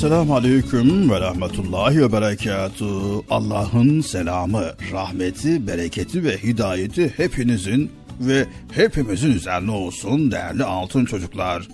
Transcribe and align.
Esselamu 0.00 0.34
Aleyküm 0.36 1.10
ve 1.10 1.20
Rahmetullahi 1.20 2.02
ve 2.02 2.12
Berekatuhu. 2.12 3.24
Allah'ın 3.30 4.00
selamı, 4.00 4.64
rahmeti, 4.92 5.66
bereketi 5.66 6.24
ve 6.24 6.36
hidayeti 6.42 7.14
hepinizin 7.16 7.92
ve 8.20 8.46
hepimizin 8.72 9.32
üzerine 9.32 9.70
olsun 9.70 10.30
değerli 10.30 10.64
altın 10.64 11.04
çocuklar. 11.04 11.68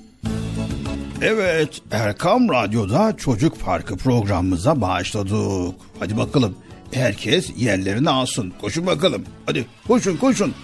Evet, 1.23 1.81
Erkam 1.91 2.49
Radyo'da 2.49 3.17
Çocuk 3.17 3.61
Parkı 3.61 3.97
programımıza 3.97 4.81
başladık. 4.81 5.75
Hadi 5.99 6.17
bakalım, 6.17 6.57
herkes 6.93 7.51
yerlerini 7.57 8.11
alsın. 8.11 8.53
Koşun 8.61 8.87
bakalım. 8.87 9.25
Hadi 9.47 9.67
koşun 9.89 10.17
koşun. 10.17 10.55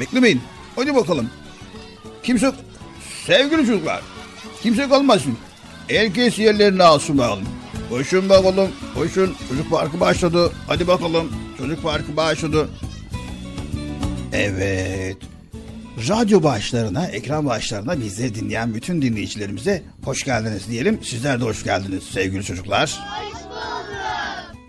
Beklemeyin. 0.00 0.40
Hadi 0.76 0.94
bakalım. 0.94 1.30
Kimse... 2.22 2.52
Sevgili 3.26 3.66
çocuklar, 3.66 4.00
kimse 4.62 4.88
kalmasın. 4.88 5.38
Herkes 5.88 6.38
yerlerini 6.38 6.82
alsın 6.82 7.18
bakalım. 7.18 7.44
Koşun 7.90 8.28
bakalım. 8.28 8.70
Koşun. 8.94 9.36
Çocuk 9.48 9.70
parkı 9.70 10.00
başladı. 10.00 10.52
Hadi 10.66 10.86
bakalım. 10.86 11.32
Çocuk 11.58 11.82
parkı 11.82 12.16
başladı. 12.16 12.68
Evet. 14.32 15.16
Radyo 16.08 16.42
başlarına, 16.42 17.06
ekran 17.06 17.46
başlarına 17.46 18.00
bizleri 18.00 18.34
dinleyen 18.34 18.74
bütün 18.74 19.02
dinleyicilerimize 19.02 19.82
hoş 20.04 20.24
geldiniz 20.24 20.68
diyelim. 20.70 21.00
Sizler 21.02 21.40
de 21.40 21.44
hoş 21.44 21.64
geldiniz 21.64 22.04
sevgili 22.04 22.44
çocuklar. 22.44 22.82
Hoş 22.82 23.34
bulduk. 23.34 23.56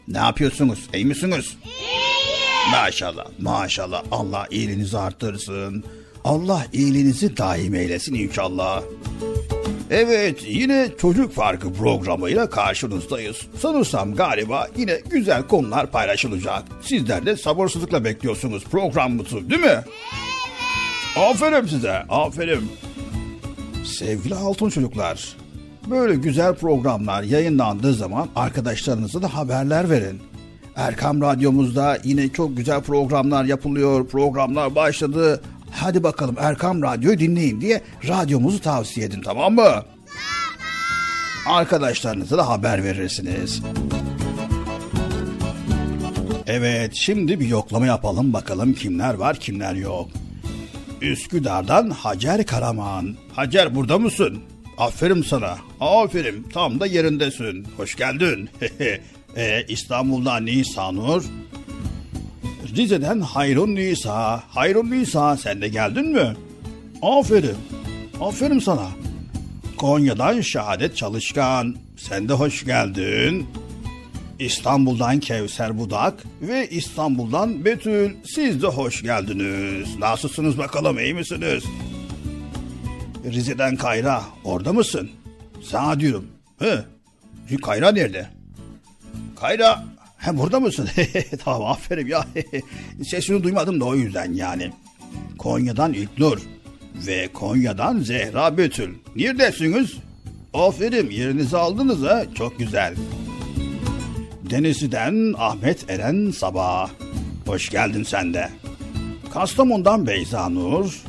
Ne 0.07 0.17
yapıyorsunuz? 0.17 0.79
İyi 0.93 1.05
misiniz? 1.05 1.57
İyiyim. 1.65 2.71
Maşallah, 2.71 3.25
maşallah. 3.39 4.03
Allah 4.11 4.47
iyiliğinizi 4.51 4.97
arttırsın. 4.97 5.83
Allah 6.23 6.65
iyiliğinizi 6.73 7.37
daim 7.37 7.75
eylesin 7.75 8.13
inşallah. 8.13 8.83
Evet 9.91 10.43
yine 10.47 10.89
Çocuk 11.01 11.33
Farkı 11.33 11.73
programıyla 11.73 12.49
karşınızdayız. 12.49 13.37
Sanırsam 13.59 14.15
galiba 14.15 14.67
yine 14.77 14.99
güzel 15.09 15.43
konular 15.43 15.91
paylaşılacak. 15.91 16.63
Sizler 16.81 17.25
de 17.25 17.37
sabırsızlıkla 17.37 18.03
bekliyorsunuz 18.03 18.63
programımızı 18.63 19.49
değil 19.49 19.61
mi? 19.61 19.67
Evet. 19.67 19.85
Aferin 21.17 21.67
size 21.67 21.93
aferin. 22.09 22.71
Sevgili 23.85 24.35
altın 24.35 24.69
çocuklar 24.69 25.35
böyle 25.89 26.15
güzel 26.15 26.55
programlar 26.55 27.23
yayınlandığı 27.23 27.93
zaman 27.93 28.29
arkadaşlarınıza 28.35 29.21
da 29.21 29.35
haberler 29.35 29.89
verin. 29.89 30.21
Erkam 30.75 31.21
Radyomuzda 31.21 31.97
yine 32.03 32.29
çok 32.29 32.57
güzel 32.57 32.81
programlar 32.81 33.45
yapılıyor, 33.45 34.07
programlar 34.07 34.75
başladı. 34.75 35.41
Hadi 35.71 36.03
bakalım 36.03 36.35
Erkam 36.39 36.83
Radyo'yu 36.83 37.19
dinleyin 37.19 37.61
diye 37.61 37.81
radyomuzu 38.07 38.61
tavsiye 38.61 39.05
edin 39.05 39.21
tamam 39.21 39.53
mı? 39.53 39.61
Tamam. 39.63 39.85
Arkadaşlarınıza 41.47 42.37
da 42.37 42.49
haber 42.49 42.83
verirsiniz. 42.83 43.61
Evet 46.47 46.91
şimdi 46.95 47.39
bir 47.39 47.47
yoklama 47.47 47.85
yapalım 47.85 48.33
bakalım 48.33 48.73
kimler 48.73 49.13
var 49.13 49.35
kimler 49.39 49.73
yok. 49.73 50.09
Üsküdar'dan 51.01 51.89
Hacer 51.89 52.45
Karaman. 52.45 53.15
Hacer 53.33 53.75
burada 53.75 53.99
mısın? 53.99 54.39
Aferin 54.77 55.21
sana. 55.21 55.57
Aferin 55.79 56.43
tam 56.53 56.79
da 56.79 56.85
yerindesin. 56.85 57.67
Hoş 57.77 57.95
geldin. 57.95 58.49
ee, 59.37 59.65
İstanbul'dan 59.67 60.45
Nisa 60.45 60.91
Nur. 60.91 61.23
Rize'den 62.77 63.19
Hayrun 63.19 63.75
Nisa. 63.75 64.43
Hayrun 64.49 64.91
Nisa 64.91 65.37
sen 65.37 65.61
de 65.61 65.67
geldin 65.67 66.05
mi? 66.09 66.33
Aferin. 67.01 67.57
Aferin 68.21 68.59
sana. 68.59 68.87
Konya'dan 69.77 70.41
Şehadet 70.41 70.95
Çalışkan. 70.97 71.75
Sen 71.97 72.29
de 72.29 72.33
hoş 72.33 72.65
geldin. 72.65 73.47
İstanbul'dan 74.39 75.19
Kevser 75.19 75.79
Budak 75.79 76.13
ve 76.41 76.69
İstanbul'dan 76.69 77.65
Betül 77.65 78.15
siz 78.25 78.61
de 78.61 78.67
hoş 78.67 79.01
geldiniz. 79.03 79.99
Nasılsınız 79.99 80.57
bakalım 80.57 80.99
iyi 80.99 81.13
misiniz? 81.13 81.63
Rize'den 83.25 83.75
Kayra 83.75 84.23
orada 84.43 84.73
mısın? 84.73 85.09
Sana 85.63 85.99
diyorum. 85.99 86.27
He. 86.59 86.83
Kayra 87.61 87.91
nerede? 87.91 88.29
Kayra 89.39 89.83
he 90.17 90.37
burada 90.37 90.59
mısın? 90.59 90.89
tamam 91.43 91.71
aferin 91.71 92.07
ya. 92.07 92.25
Sesini 93.03 93.43
duymadım 93.43 93.79
da 93.79 93.85
o 93.85 93.95
yüzden 93.95 94.33
yani. 94.33 94.71
Konya'dan 95.37 95.93
İlknur 95.93 96.39
ve 96.95 97.27
Konya'dan 97.33 97.99
Zehra 97.99 98.57
Betül. 98.57 98.95
Neredesiniz? 99.15 99.93
Aferin 100.53 101.09
yerinizi 101.09 101.57
aldınız 101.57 102.01
ha 102.01 102.23
çok 102.35 102.59
güzel. 102.59 102.95
Denizli'den 104.49 105.33
Ahmet 105.37 105.89
Eren 105.89 106.31
Sabah. 106.31 106.89
Hoş 107.45 107.69
geldin 107.69 108.03
sen 108.03 108.33
de. 108.33 108.49
Kastamonu'dan 109.33 110.07
Beyza 110.07 110.49
Nur. 110.49 111.01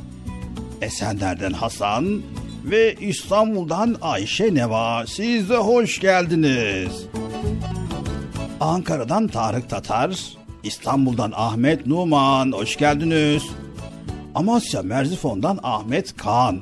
Esenler'den 0.81 1.53
Hasan 1.53 2.23
ve 2.65 2.95
İstanbul'dan 2.95 3.97
Ayşe 4.03 4.55
Neva. 4.55 5.07
Siz 5.07 5.51
de 5.51 5.57
hoş 5.57 6.01
geldiniz. 6.01 7.07
Ankara'dan 8.61 9.29
Tarık 9.29 9.71
Tatar, 9.71 10.17
İstanbul'dan 10.63 11.33
Ahmet 11.37 11.87
Numan. 11.87 12.53
Hoş 12.53 12.77
geldiniz. 12.77 13.43
Amasya 14.35 14.83
Merzifon'dan 14.83 15.59
Ahmet 15.63 16.17
Kaan 16.17 16.61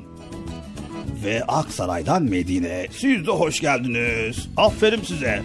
ve 1.25 1.43
Aksaray'dan 1.43 2.23
Medine. 2.23 2.87
Siz 2.91 3.27
de 3.27 3.31
hoş 3.31 3.59
geldiniz. 3.59 4.47
Aferin 4.57 5.01
size. 5.01 5.43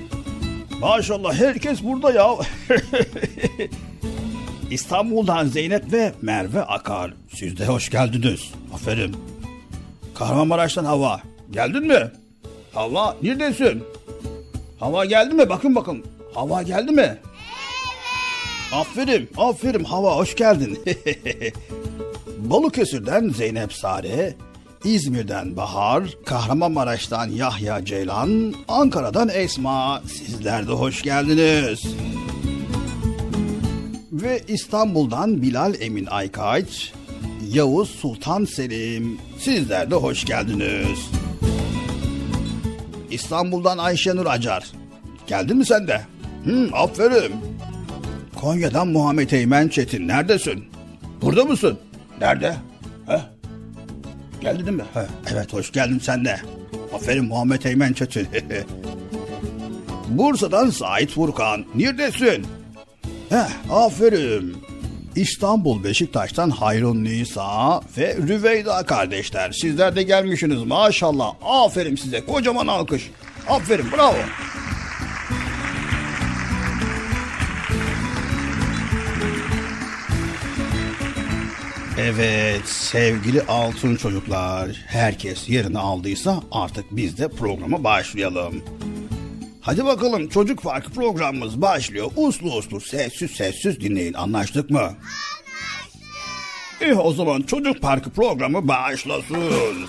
Maşallah 0.81 1.35
herkes 1.35 1.83
burada 1.83 2.13
ya. 2.13 2.27
İstanbul'dan 4.71 5.47
Zeynep 5.47 5.93
ve 5.93 6.13
Merve 6.23 6.63
Akar. 6.63 7.15
Siz 7.35 7.59
de 7.59 7.67
hoş 7.67 7.91
geldiniz. 7.91 8.53
Aferin. 8.75 9.17
Kahramanmaraş'tan 10.15 10.85
Hava. 10.85 11.21
Geldin 11.51 11.87
mi? 11.87 12.11
Hava 12.75 13.17
neredesin? 13.23 13.83
Hava 14.81 15.05
geldi 15.05 15.35
mi? 15.35 15.49
Bakın 15.49 15.75
bakın. 15.75 16.05
Hava 16.35 16.63
geldi 16.63 16.93
mi? 16.93 17.01
Evet. 17.01 17.19
Aferin, 18.73 19.31
aferin 19.37 19.85
Hava 19.85 20.17
hoş 20.17 20.37
geldin. 20.37 20.79
Balıkesir'den 22.39 23.29
Zeynep 23.29 23.73
Sare, 23.73 24.35
İzmir'den 24.85 25.57
Bahar, 25.57 26.05
Kahramanmaraş'tan 26.27 27.29
Yahya 27.29 27.85
Ceylan, 27.85 28.55
Ankara'dan 28.69 29.29
Esma. 29.29 30.03
Sizler 30.07 30.69
de 30.69 30.73
hoş 30.73 31.03
geldiniz. 31.03 31.83
Ve 34.13 34.41
İstanbul'dan 34.49 35.43
Bilal 35.43 35.75
Emin 35.81 36.07
Aykaç, 36.07 36.93
Yavuz 37.53 37.91
Sultan 37.91 38.45
Selim. 38.45 39.19
Sizler 39.39 39.91
de 39.91 39.95
hoş 39.95 40.25
geldiniz. 40.25 40.99
İstanbul'dan 43.11 43.79
Ayşenur 43.79 44.27
Acar. 44.27 44.73
Geldin 45.27 45.57
mi 45.57 45.67
sen 45.67 45.89
de? 45.89 46.01
Hı, 46.45 46.69
aferin. 46.73 47.33
Konya'dan 48.41 48.89
Muhammed 48.89 49.31
Eymen 49.31 49.69
Çetin. 49.69 50.09
Neredesin? 50.09 50.65
Burada 51.23 51.45
mısın? 51.45 51.79
Nerede? 52.21 52.57
He? 53.07 53.21
Geldi 54.41 54.67
değil 54.67 54.77
mi? 54.77 54.85
He, 54.95 55.07
evet 55.33 55.53
hoş 55.53 55.73
geldin 55.73 55.99
sen 56.03 56.25
de. 56.25 56.41
Aferin 56.95 57.25
Muhammed 57.25 57.63
Eymen 57.63 57.93
Çetin. 57.93 58.29
Bursa'dan 60.09 60.71
Sait 60.71 61.11
Furkan. 61.11 61.65
Neredesin? 61.75 62.47
Heh, 63.29 63.71
aferin. 63.71 64.57
İstanbul 65.17 65.85
Beşiktaş'tan 65.85 66.51
Hayrun 66.51 67.05
Nisa 67.05 67.81
ve 67.99 68.17
Rüveyda 68.17 68.83
kardeşler. 68.83 69.53
Sizler 69.53 69.97
de 69.97 70.03
gelmişsiniz 70.03 70.63
maşallah. 70.63 71.35
Aferin 71.43 71.97
size. 71.97 72.21
Kocaman 72.27 72.67
alkış. 72.67 73.11
Aferin 73.49 73.87
bravo. 73.97 74.17
Evet 82.05 82.69
sevgili 82.69 83.43
altın 83.43 83.97
çocuklar. 83.97 84.71
Herkes 84.87 85.49
yerini 85.49 85.79
aldıysa 85.79 86.43
artık 86.53 86.85
biz 86.91 87.19
de 87.19 87.29
programa 87.29 87.85
başlayalım. 87.85 88.63
Hadi 89.61 89.85
bakalım 89.85 90.29
çocuk 90.29 90.63
parkı 90.63 90.91
programımız 90.91 91.63
başlıyor. 91.63 92.11
Uslu 92.17 92.57
uslu 92.57 92.81
sessiz 92.81 93.31
sessiz 93.31 93.81
dinleyin 93.81 94.15
anlaştık 94.15 94.71
mı? 94.71 94.79
Anlaştık. 94.79 95.03
İyi 96.83 96.95
o 96.95 97.13
zaman 97.13 97.43
çocuk 97.43 97.83
parkı 97.83 98.11
programı 98.11 98.69
başlasın. 98.69 99.87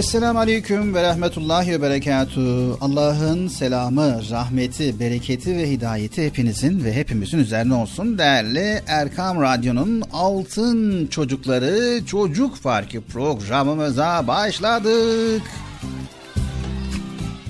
Esselamu 0.00 0.38
Aleyküm 0.38 0.94
ve 0.94 1.02
Rahmetullahi 1.02 1.70
ve 1.70 1.82
Berekatuhu. 1.82 2.78
Allah'ın 2.80 3.48
selamı, 3.48 4.30
rahmeti, 4.30 5.00
bereketi 5.00 5.56
ve 5.56 5.70
hidayeti 5.70 6.26
hepinizin 6.26 6.84
ve 6.84 6.92
hepimizin 6.92 7.38
üzerine 7.38 7.74
olsun. 7.74 8.18
Değerli 8.18 8.82
Erkam 8.86 9.42
Radyo'nun 9.42 10.02
Altın 10.12 11.06
Çocukları 11.06 12.04
Çocuk 12.06 12.56
Farkı 12.56 13.00
programımıza 13.00 14.26
başladık. 14.26 15.42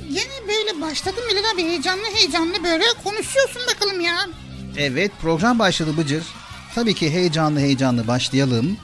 Yine 0.09 0.49
böyle 0.49 0.81
başladım 0.81 1.23
Bilal 1.31 1.55
abi 1.55 1.63
heyecanlı 1.63 2.05
heyecanlı 2.15 2.65
böyle 2.65 2.85
konuşuyorsun 3.05 3.63
bakalım 3.75 4.01
ya. 4.01 4.17
Evet 4.79 5.13
program 5.23 5.59
başladı 5.59 5.91
Bıcır. 5.99 6.25
Tabii 6.75 6.95
ki 6.95 7.11
heyecanlı 7.11 7.61
heyecanlı 7.61 8.07
başlayalım. 8.07 8.77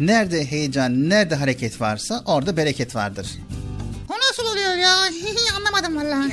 Nerede 0.00 0.50
heyecan, 0.50 1.10
nerede 1.10 1.34
hareket 1.34 1.80
varsa 1.80 2.22
orada 2.26 2.56
bereket 2.56 2.96
vardır. 2.96 3.26
O 4.08 4.12
nasıl 4.12 4.52
oluyor 4.52 4.76
ya? 4.76 4.96
Anlamadım 5.56 5.96
valla. 5.96 6.28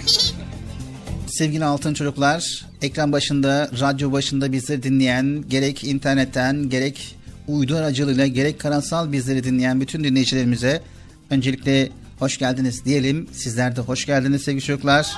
Sevgili 1.27 1.65
altın 1.65 1.93
çocuklar, 1.93 2.65
ekran 2.81 3.11
başında, 3.11 3.69
radyo 3.79 4.11
başında 4.11 4.51
bizleri 4.51 4.83
dinleyen, 4.83 5.45
gerek 5.49 5.83
internetten, 5.83 6.69
gerek 6.69 7.15
uydu 7.47 7.77
aracılığıyla, 7.77 8.27
gerek 8.27 8.59
karansal 8.59 9.11
bizleri 9.11 9.43
dinleyen 9.43 9.81
bütün 9.81 10.03
dinleyicilerimize 10.03 10.81
öncelikle 11.29 11.89
hoş 12.19 12.37
geldiniz 12.37 12.85
diyelim. 12.85 13.27
Sizler 13.31 13.75
de 13.75 13.81
hoş 13.81 14.05
geldiniz 14.05 14.41
sevgili 14.41 14.63
çocuklar. 14.63 15.15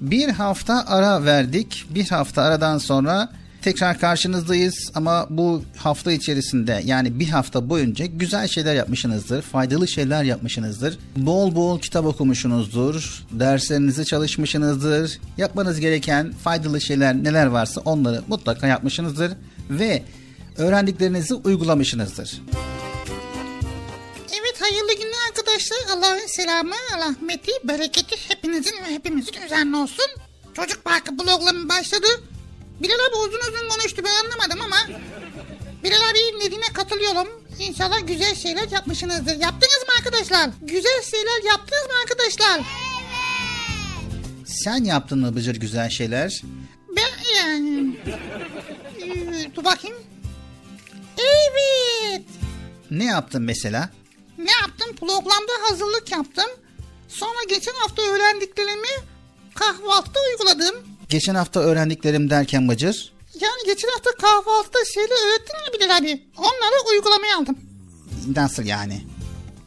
Bir 0.00 0.28
hafta 0.28 0.84
ara 0.86 1.24
verdik. 1.24 1.84
Bir 1.90 2.08
hafta 2.08 2.42
aradan 2.42 2.78
sonra 2.78 3.28
tekrar 3.66 3.98
karşınızdayız 3.98 4.90
ama 4.94 5.26
bu 5.30 5.62
hafta 5.76 6.12
içerisinde 6.12 6.82
yani 6.84 7.20
bir 7.20 7.28
hafta 7.28 7.68
boyunca 7.70 8.06
güzel 8.06 8.48
şeyler 8.48 8.74
yapmışsınızdır, 8.74 9.42
faydalı 9.42 9.88
şeyler 9.88 10.24
yapmışsınızdır. 10.24 10.98
Bol 11.16 11.54
bol 11.54 11.80
kitap 11.80 12.06
okumuşsunuzdur, 12.06 13.24
derslerinizi 13.30 14.04
çalışmışsınızdır. 14.04 15.18
Yapmanız 15.36 15.80
gereken 15.80 16.32
faydalı 16.32 16.80
şeyler 16.80 17.14
neler 17.24 17.46
varsa 17.46 17.80
onları 17.80 18.22
mutlaka 18.28 18.66
yapmışsınızdır 18.66 19.32
ve 19.70 20.02
öğrendiklerinizi 20.56 21.34
uygulamışsınızdır. 21.34 22.42
Evet 24.30 24.60
hayırlı 24.60 24.92
günler 24.92 25.28
arkadaşlar. 25.28 25.78
Allah'ın 25.96 26.26
selamı, 26.26 26.74
rahmeti, 26.98 27.52
bereketi 27.64 28.16
hepinizin 28.28 28.76
ve 28.88 28.94
hepimizin 28.94 29.34
üzerine 29.46 29.76
olsun. 29.76 30.06
Çocuk 30.54 30.84
Parkı 30.84 31.18
bloglamı 31.18 31.68
başladı. 31.68 32.06
Bilal 32.82 32.94
abi 32.94 33.16
uzun 33.16 33.40
uzun 33.40 33.68
konuştu 33.68 34.02
ben 34.04 34.24
anlamadım 34.24 34.60
ama 34.60 34.76
Bilal 35.84 36.10
abi 36.10 36.44
dediğine 36.44 36.66
katılıyorum. 36.74 37.28
İnşallah 37.58 38.06
güzel 38.06 38.34
şeyler 38.34 38.68
yapmışsınızdır. 38.68 39.36
Yaptınız 39.36 39.82
mı 39.88 39.94
arkadaşlar? 39.98 40.50
Güzel 40.62 41.02
şeyler 41.02 41.42
yaptınız 41.44 41.82
mı 41.86 41.92
arkadaşlar? 42.02 42.60
Sen 44.46 44.84
yaptın 44.84 45.18
mı 45.20 45.36
Bıcır 45.36 45.56
güzel 45.56 45.90
şeyler? 45.90 46.42
Ben 46.96 47.36
yani... 47.36 47.96
Ee, 49.02 49.54
dur 49.54 49.64
bakayım. 49.64 49.96
Evet. 51.18 52.22
Ne 52.90 53.04
yaptın 53.04 53.42
mesela? 53.42 53.90
Ne 54.38 54.50
yaptım? 54.50 54.96
Programda 54.96 55.52
hazırlık 55.70 56.12
yaptım. 56.12 56.50
Sonra 57.08 57.38
geçen 57.48 57.74
hafta 57.74 58.02
öğrendiklerimi 58.02 58.88
kahvaltıda 59.54 60.18
uyguladım. 60.30 60.74
Geçen 61.08 61.34
hafta 61.34 61.60
öğrendiklerim 61.60 62.30
derken 62.30 62.68
Bıcır? 62.68 63.12
Yani 63.40 63.62
geçen 63.66 63.88
hafta 63.88 64.10
kahvaltıda 64.10 64.78
şeyler 64.94 65.28
öğrettin 65.28 65.56
mi 65.56 65.80
Bilal 65.80 65.96
abi? 65.98 66.22
Onları 66.38 66.90
uygulamaya 66.90 67.36
aldım. 67.38 67.58
Nasıl 68.36 68.64
yani? 68.64 69.04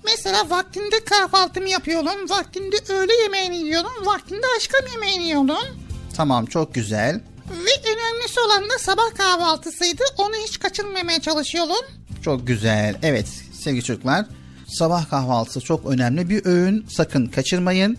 Mesela 0.06 0.50
vaktinde 0.50 1.04
kahvaltımı 1.04 1.70
yapıyorum, 1.70 2.30
vaktinde 2.30 2.76
öğle 2.94 3.14
yemeğini 3.14 3.58
yiyorum, 3.58 4.06
vaktinde 4.06 4.46
akşam 4.56 4.92
yemeğini 4.94 5.24
yiyorum. 5.24 5.80
Tamam 6.16 6.46
çok 6.46 6.74
güzel. 6.74 7.22
Ve 7.52 7.92
önemlisi 7.92 8.40
olan 8.40 8.70
da 8.70 8.80
sabah 8.80 9.16
kahvaltısıydı. 9.18 10.04
Onu 10.18 10.36
hiç 10.48 10.60
kaçırmamaya 10.60 11.22
çalışıyorum. 11.22 11.86
Çok 12.22 12.48
güzel. 12.48 12.96
Evet 13.04 13.28
sevgili 13.64 13.84
çocuklar 13.84 14.26
sabah 14.68 15.10
kahvaltısı 15.10 15.62
çok 15.62 15.86
önemli 15.86 16.30
bir 16.30 16.46
öğün. 16.46 16.86
Sakın 16.90 17.28
kaçırmayın. 17.28 17.98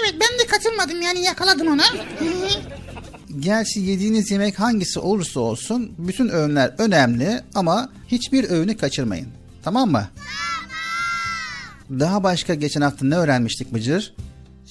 Evet 0.00 0.14
ben 0.20 0.38
de 0.38 0.46
kaçırmadım 0.46 1.02
yani 1.02 1.20
yakaladım 1.24 1.68
onu. 1.68 1.82
Gerçi 3.40 3.80
yediğiniz 3.80 4.30
yemek 4.30 4.60
hangisi 4.60 5.00
olursa 5.00 5.40
olsun 5.40 5.92
bütün 5.98 6.28
öğünler 6.28 6.74
önemli 6.78 7.40
ama 7.54 7.88
hiçbir 8.08 8.50
öğünü 8.50 8.76
kaçırmayın. 8.76 9.28
Tamam 9.64 9.90
mı? 9.90 10.08
Daha 11.90 12.22
başka 12.22 12.54
geçen 12.54 12.80
hafta 12.80 13.06
ne 13.06 13.16
öğrenmiştik 13.16 13.74
Bıcır? 13.74 14.14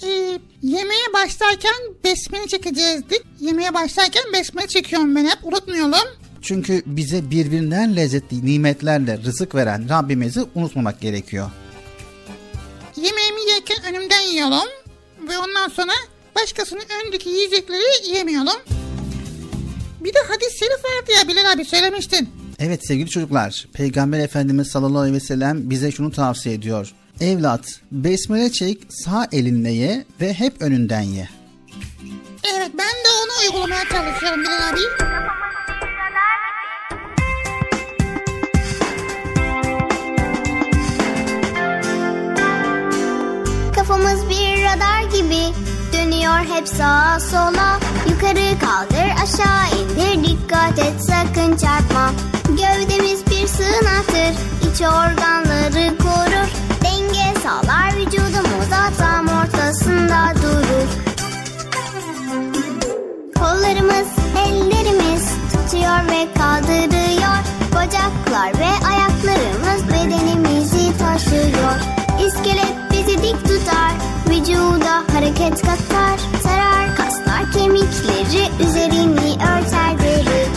Ee, 0.03 0.39
yemeğe 0.62 1.13
başlarken 1.13 1.74
besmele 2.03 2.48
çekeceğizdik. 2.48 3.22
Yemeğe 3.39 3.74
başlarken 3.74 4.24
besmele 4.34 4.67
çekiyorum 4.67 5.15
ben 5.15 5.25
hep 5.25 5.38
unutmayalım. 5.43 6.07
Çünkü 6.41 6.84
bize 6.86 7.31
birbirinden 7.31 7.95
lezzetli 7.95 8.45
nimetlerle 8.45 9.17
rızık 9.17 9.55
veren 9.55 9.89
Rabbimizi 9.89 10.41
unutmamak 10.55 11.01
gerekiyor. 11.01 11.51
Yemeğimi 12.95 13.50
yerken 13.50 13.95
önümden 13.95 14.22
yiyorum. 14.22 14.69
Ve 15.29 15.38
ondan 15.38 15.70
sonra 15.70 15.91
başkasının 16.36 16.84
önündeki 17.01 17.29
yiyecekleri 17.29 18.08
yiyemiyorum. 18.08 18.62
Bir 20.00 20.13
de 20.13 20.20
hadis-i 20.27 20.60
şerif 20.60 20.86
vardı 20.86 21.12
ya 21.22 21.27
Bilal 21.27 21.51
abi 21.51 21.65
söylemiştin. 21.65 22.29
Evet 22.60 22.88
sevgili 22.88 23.10
çocuklar, 23.10 23.67
Peygamber 23.74 24.20
Efendimiz 24.20 24.67
sallallahu 24.67 25.00
aleyhi 25.00 25.15
ve 25.15 25.20
sellem 25.20 25.70
bize 25.70 25.91
şunu 25.91 26.12
tavsiye 26.12 26.55
ediyor. 26.55 26.94
Evlat, 27.22 27.65
besmele 27.91 28.51
çek, 28.51 28.77
sağ 28.89 29.27
elinle 29.32 29.72
ye 29.72 30.05
ve 30.22 30.34
hep 30.34 30.62
önünden 30.62 31.01
ye. 31.01 31.29
Evet 32.55 32.72
ben 32.77 32.88
de 32.88 33.10
onu 33.24 33.32
uygulamaya 33.46 33.84
çalışıyorum 33.89 34.44
Bilal 34.44 34.70
abi. 34.70 34.79
Kafamız 43.95 44.29
bir 44.29 44.63
radar 44.63 45.01
gibi. 45.03 45.53
Dönüyor 45.93 46.55
hep 46.55 46.67
sağa 46.67 47.19
sola. 47.19 47.79
Yukarı 48.09 48.59
kaldır 48.59 49.09
aşağı 49.23 49.79
indir. 49.79 50.29
Dikkat 50.29 50.79
et 50.79 50.93
sakın 50.99 51.57
çarpma. 51.57 52.11
Gövdemiz 52.49 53.25
bir 53.27 53.47
sığınaktır. 53.47 54.33
İç 54.71 54.81
organları 54.81 55.97
korur. 55.97 56.49
Denge 56.83 57.39
sağlar 57.43 57.95
vücudumuza 57.97 58.91
tam 58.97 59.27
ortasında 59.27 60.33
durur. 60.43 60.89
Kollarımız 63.39 64.07
ellerimiz 64.47 65.29
tutuyor 65.51 66.07
ve 66.07 66.33
kaldırıyor. 66.37 67.37
Bacaklar 67.75 68.59
ve 68.59 68.87
ayaklarımız 68.87 69.87
bedenimizi 69.87 70.97
taşıyor. 70.97 71.79
İskelet 72.27 72.84
Vücuda 74.45 75.03
hareket 75.13 75.61
katar 75.61 76.19
Sarar 76.43 76.95
kaslar 76.95 77.51
kemikleri 77.51 78.63
Üzerini 78.63 79.33
örter 79.33 79.99
deri 79.99 80.47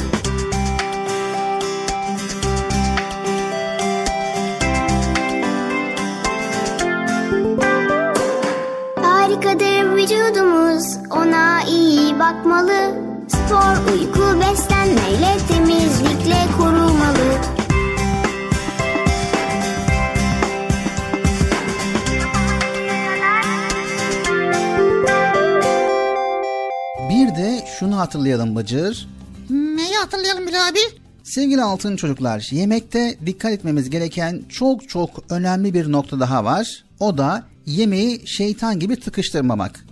Harikadır 9.03 9.97
vücudumuz 9.97 10.99
Ona 11.11 11.63
iyi 11.63 12.19
bakmalı. 12.19 12.95
Spor, 13.29 13.93
uyku, 13.93 14.41
beslenmeyle 14.41 15.37
Temizlikle 15.49 16.47
korunmalı 16.59 16.88
şunu 27.79 27.99
hatırlayalım 27.99 28.57
Bıcır. 28.57 29.09
Neyi 29.51 29.95
hatırlayalım 29.95 30.47
Bilal 30.47 30.69
abi? 30.69 30.79
Sevgili 31.23 31.63
altın 31.63 31.97
çocuklar, 31.97 32.49
yemekte 32.51 33.19
dikkat 33.27 33.53
etmemiz 33.53 33.91
gereken 33.91 34.43
çok 34.49 34.89
çok 34.89 35.11
önemli 35.31 35.75
bir 35.75 35.93
nokta 35.93 36.21
daha 36.21 36.45
var. 36.45 36.85
O 37.01 37.19
da 37.19 37.47
yemeği 37.67 38.27
şeytan 38.29 38.81
gibi 38.81 39.01
tıkıştırmamak. 39.01 39.85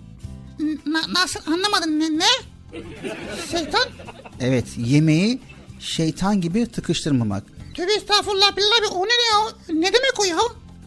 Na- 0.87 1.15
nasıl 1.23 1.41
anlamadım 1.53 2.01
ne? 2.01 2.19
ne? 2.19 2.25
Şeytan? 3.51 3.85
Evet, 4.41 4.65
yemeği 4.77 5.41
şeytan 5.81 6.41
gibi 6.41 6.67
tıkıştırmamak. 6.67 7.45
Tövbe 7.75 7.93
estağfurullah 7.93 8.57
Bilal 8.57 8.67
abi 8.81 8.87
o 8.87 9.07
ne 9.07 9.13
ya? 9.13 9.53
Ne 9.69 9.87
demek 9.87 10.21
o 10.21 10.25
ya? 10.25 10.37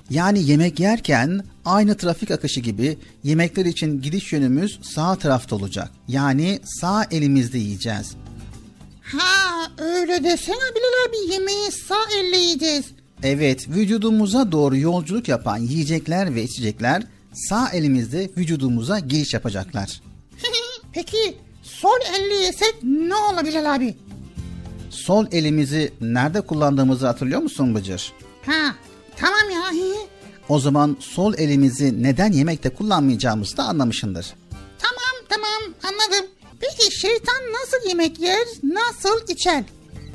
Yani 0.09 0.43
yemek 0.43 0.79
yerken 0.79 1.43
aynı 1.65 1.97
trafik 1.97 2.31
akışı 2.31 2.59
gibi 2.59 2.97
yemekler 3.23 3.65
için 3.65 4.01
gidiş 4.01 4.33
yönümüz 4.33 4.79
sağ 4.81 5.15
tarafta 5.15 5.55
olacak. 5.55 5.91
Yani 6.07 6.59
sağ 6.63 7.03
elimizde 7.11 7.57
yiyeceğiz. 7.57 8.15
Ha 9.01 9.67
öyle 9.77 10.23
desene 10.23 10.55
Bilal 10.55 11.09
abi 11.09 11.33
yemeği 11.33 11.71
sağ 11.87 11.99
elle 12.19 12.37
yiyeceğiz. 12.37 12.85
Evet, 13.23 13.69
vücudumuza 13.69 14.51
doğru 14.51 14.77
yolculuk 14.77 15.27
yapan 15.27 15.57
yiyecekler 15.57 16.35
ve 16.35 16.43
içecekler 16.43 17.03
sağ 17.33 17.69
elimizde 17.69 18.29
vücudumuza 18.37 18.99
giriş 18.99 19.33
yapacaklar. 19.33 20.01
Peki 20.93 21.37
sol 21.63 21.99
elle 22.19 22.35
yesek 22.35 22.75
ne 22.83 23.15
olur 23.15 23.45
Bilal 23.45 23.75
abi? 23.75 23.95
Sol 24.89 25.25
elimizi 25.31 25.93
nerede 26.01 26.41
kullandığımızı 26.41 27.07
hatırlıyor 27.07 27.41
musun 27.41 27.75
Bıcır? 27.75 28.13
Ha 28.45 28.75
tamam 29.19 29.49
ya. 29.53 29.93
O 30.49 30.59
zaman 30.59 30.97
sol 30.99 31.33
elimizi 31.37 32.03
neden 32.03 32.31
yemekte 32.31 32.69
kullanmayacağımızı 32.69 33.57
da 33.57 33.63
anlamışındır. 33.63 34.33
Tamam 34.79 35.25
tamam 35.29 35.73
anladım. 35.83 36.29
Peki 36.59 36.99
şeytan 36.99 37.35
nasıl 37.35 37.89
yemek 37.89 38.19
yer, 38.19 38.47
nasıl 38.63 39.27
içer? 39.27 39.63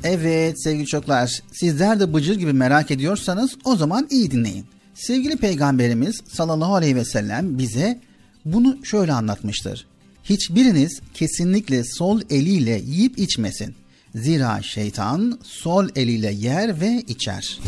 Evet 0.03 0.63
sevgili 0.63 0.85
çocuklar, 0.85 1.41
sizler 1.53 1.99
de 1.99 2.13
Bıcır 2.13 2.35
gibi 2.35 2.53
merak 2.53 2.91
ediyorsanız 2.91 3.55
o 3.63 3.75
zaman 3.75 4.07
iyi 4.09 4.31
dinleyin. 4.31 4.65
Sevgili 4.93 5.37
Peygamberimiz 5.37 6.21
sallallahu 6.27 6.75
aleyhi 6.75 6.95
ve 6.95 7.05
sellem 7.05 7.57
bize 7.57 8.01
bunu 8.45 8.85
şöyle 8.85 9.13
anlatmıştır. 9.13 9.87
Hiçbiriniz 10.23 10.99
kesinlikle 11.13 11.83
sol 11.83 12.21
eliyle 12.29 12.81
yiyip 12.85 13.19
içmesin. 13.19 13.75
Zira 14.15 14.61
şeytan 14.61 15.39
sol 15.43 15.87
eliyle 15.95 16.31
yer 16.31 16.81
ve 16.81 17.03
içer. 17.07 17.59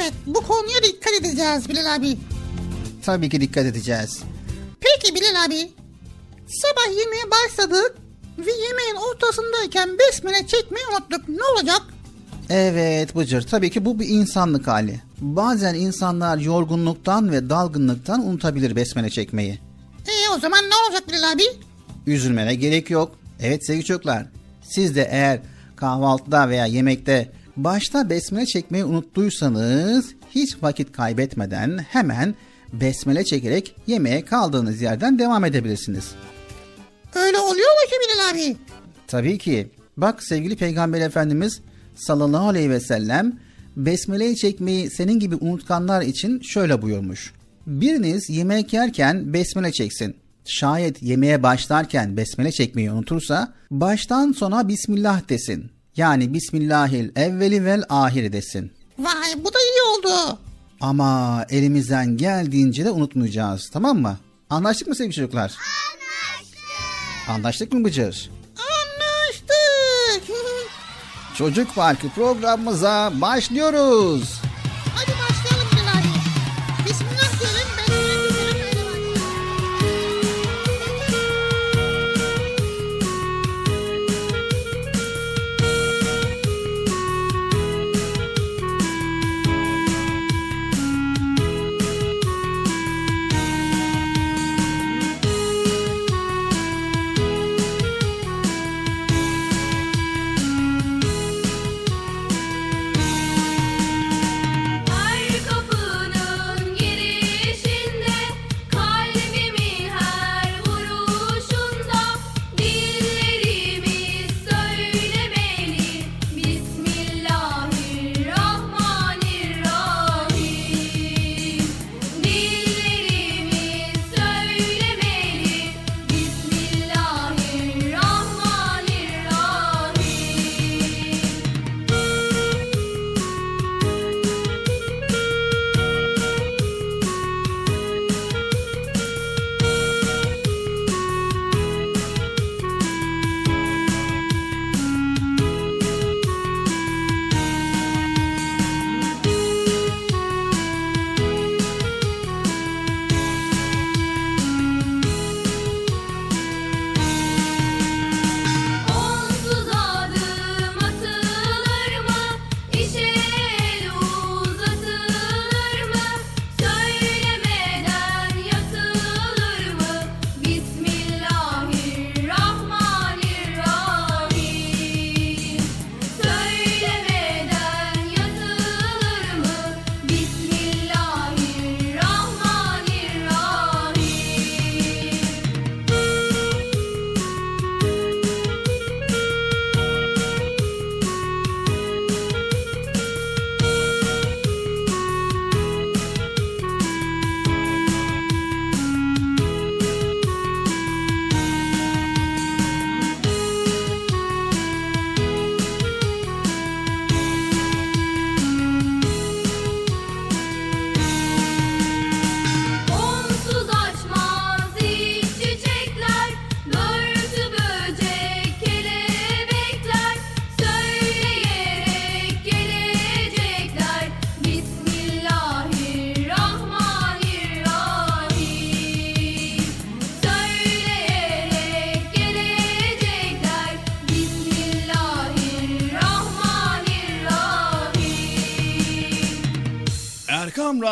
Evet 0.00 0.12
bu 0.26 0.40
konuya 0.40 0.82
dikkat 0.82 1.12
edeceğiz 1.20 1.68
Bilal 1.68 1.94
abi. 1.94 2.16
Tabii 3.04 3.28
ki 3.28 3.40
dikkat 3.40 3.66
edeceğiz. 3.66 4.22
Peki 4.80 5.14
Bilal 5.14 5.44
abi. 5.46 5.70
Sabah 6.48 6.98
yemeğe 6.98 7.22
başladık 7.30 7.96
ve 8.38 8.50
yemeğin 8.50 8.96
ortasındayken 9.10 9.98
besmele 9.98 10.46
çekmeyi 10.46 10.86
unuttuk. 10.92 11.28
Ne 11.28 11.44
olacak? 11.54 11.82
Evet 12.50 13.16
Bıcır 13.16 13.42
tabii 13.42 13.70
ki 13.70 13.84
bu 13.84 14.00
bir 14.00 14.08
insanlık 14.08 14.66
hali. 14.66 15.00
Bazen 15.20 15.74
insanlar 15.74 16.38
yorgunluktan 16.38 17.32
ve 17.32 17.50
dalgınlıktan 17.50 18.26
unutabilir 18.28 18.76
besmele 18.76 19.10
çekmeyi. 19.10 19.60
E 20.06 20.34
o 20.36 20.38
zaman 20.38 20.64
ne 20.64 20.74
olacak 20.86 21.08
Bilal 21.08 21.32
abi? 21.32 21.42
Üzülmene 22.06 22.54
gerek 22.54 22.90
yok. 22.90 23.18
Evet 23.40 23.66
sevgili 23.66 23.84
çocuklar. 23.84 24.26
Siz 24.62 24.96
de 24.96 25.08
eğer 25.10 25.40
kahvaltıda 25.76 26.48
veya 26.48 26.66
yemekte 26.66 27.32
başta 27.56 28.10
besmele 28.10 28.46
çekmeyi 28.46 28.84
unuttuysanız 28.84 30.14
hiç 30.30 30.62
vakit 30.62 30.92
kaybetmeden 30.92 31.78
hemen 31.78 32.34
besmele 32.72 33.24
çekerek 33.24 33.76
yemeğe 33.86 34.24
kaldığınız 34.24 34.82
yerden 34.82 35.18
devam 35.18 35.44
edebilirsiniz. 35.44 36.10
Öyle 37.14 37.38
oluyor 37.38 37.70
mu 37.70 37.90
ki 37.90 37.96
Bilal 38.02 38.30
abi? 38.30 38.56
Tabii 39.06 39.38
ki. 39.38 39.70
Bak 39.96 40.22
sevgili 40.22 40.56
Peygamber 40.56 41.00
Efendimiz 41.00 41.60
sallallahu 41.96 42.48
aleyhi 42.48 42.70
ve 42.70 42.80
sellem 42.80 43.38
besmeleyi 43.76 44.36
çekmeyi 44.36 44.90
senin 44.90 45.20
gibi 45.20 45.36
unutkanlar 45.36 46.02
için 46.02 46.40
şöyle 46.40 46.82
buyurmuş. 46.82 47.32
Biriniz 47.66 48.30
yemek 48.30 48.72
yerken 48.72 49.32
besmele 49.32 49.72
çeksin. 49.72 50.16
Şayet 50.44 51.02
yemeğe 51.02 51.42
başlarken 51.42 52.16
besmele 52.16 52.52
çekmeyi 52.52 52.90
unutursa 52.90 53.54
baştan 53.70 54.32
sona 54.32 54.68
Bismillah 54.68 55.28
desin. 55.28 55.70
Yani 56.00 56.34
Bismillahil 56.34 57.10
evveli 57.16 57.64
vel 57.64 57.82
ahiri 57.88 58.32
desin. 58.32 58.72
Vay 58.98 59.44
bu 59.44 59.54
da 59.54 59.58
iyi 59.58 59.82
oldu. 59.82 60.38
Ama 60.80 61.44
elimizden 61.50 62.16
geldiğince 62.16 62.84
de 62.84 62.90
unutmayacağız 62.90 63.70
tamam 63.72 63.98
mı? 63.98 64.18
Anlaştık 64.50 64.88
mı 64.88 64.94
sevgili 64.94 65.14
çocuklar? 65.14 65.56
Anlaştık. 65.56 66.60
Anlaştık 67.28 67.72
mı 67.72 67.84
Bıcır? 67.84 68.30
Anlaştık. 68.56 70.36
Çocuk 71.34 71.74
Parkı 71.74 72.08
programımıza 72.08 73.12
başlıyoruz. 73.14 74.39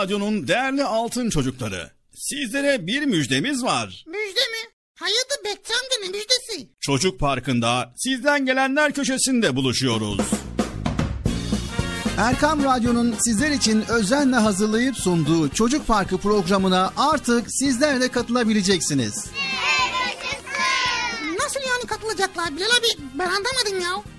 Radyo'nun 0.03 0.49
değerli 0.49 0.85
altın 0.85 1.31
çocukları. 1.31 1.91
Sizlere 2.15 2.87
bir 2.87 3.03
müjdemiz 3.03 3.63
var. 3.65 4.05
Müjde 4.07 4.41
mi? 4.41 4.73
Hayırdır 4.95 5.45
Bekçam'da 5.45 5.95
ne 6.03 6.09
müjdesi? 6.09 6.69
Çocuk 6.81 7.21
Parkı'nda 7.21 7.93
sizden 7.97 8.47
gelenler 8.47 8.93
köşesinde 8.93 9.57
buluşuyoruz. 9.57 10.21
Erkam 12.19 12.65
Radyo'nun 12.65 13.15
sizler 13.19 13.51
için 13.51 13.85
özenle 13.89 14.37
hazırlayıp 14.37 14.97
sunduğu 14.97 15.49
Çocuk 15.49 15.87
Parkı 15.87 16.19
programına 16.19 16.93
artık 16.97 17.47
sizler 17.49 18.01
de 18.01 18.09
katılabileceksiniz. 18.09 19.27
Nasıl 21.39 21.61
yani 21.61 21.87
katılacaklar 21.87 22.57
Bilal 22.57 22.67
abi 22.67 23.03
ben 23.15 23.27
anlamadım 23.27 23.81
ya. 23.83 24.18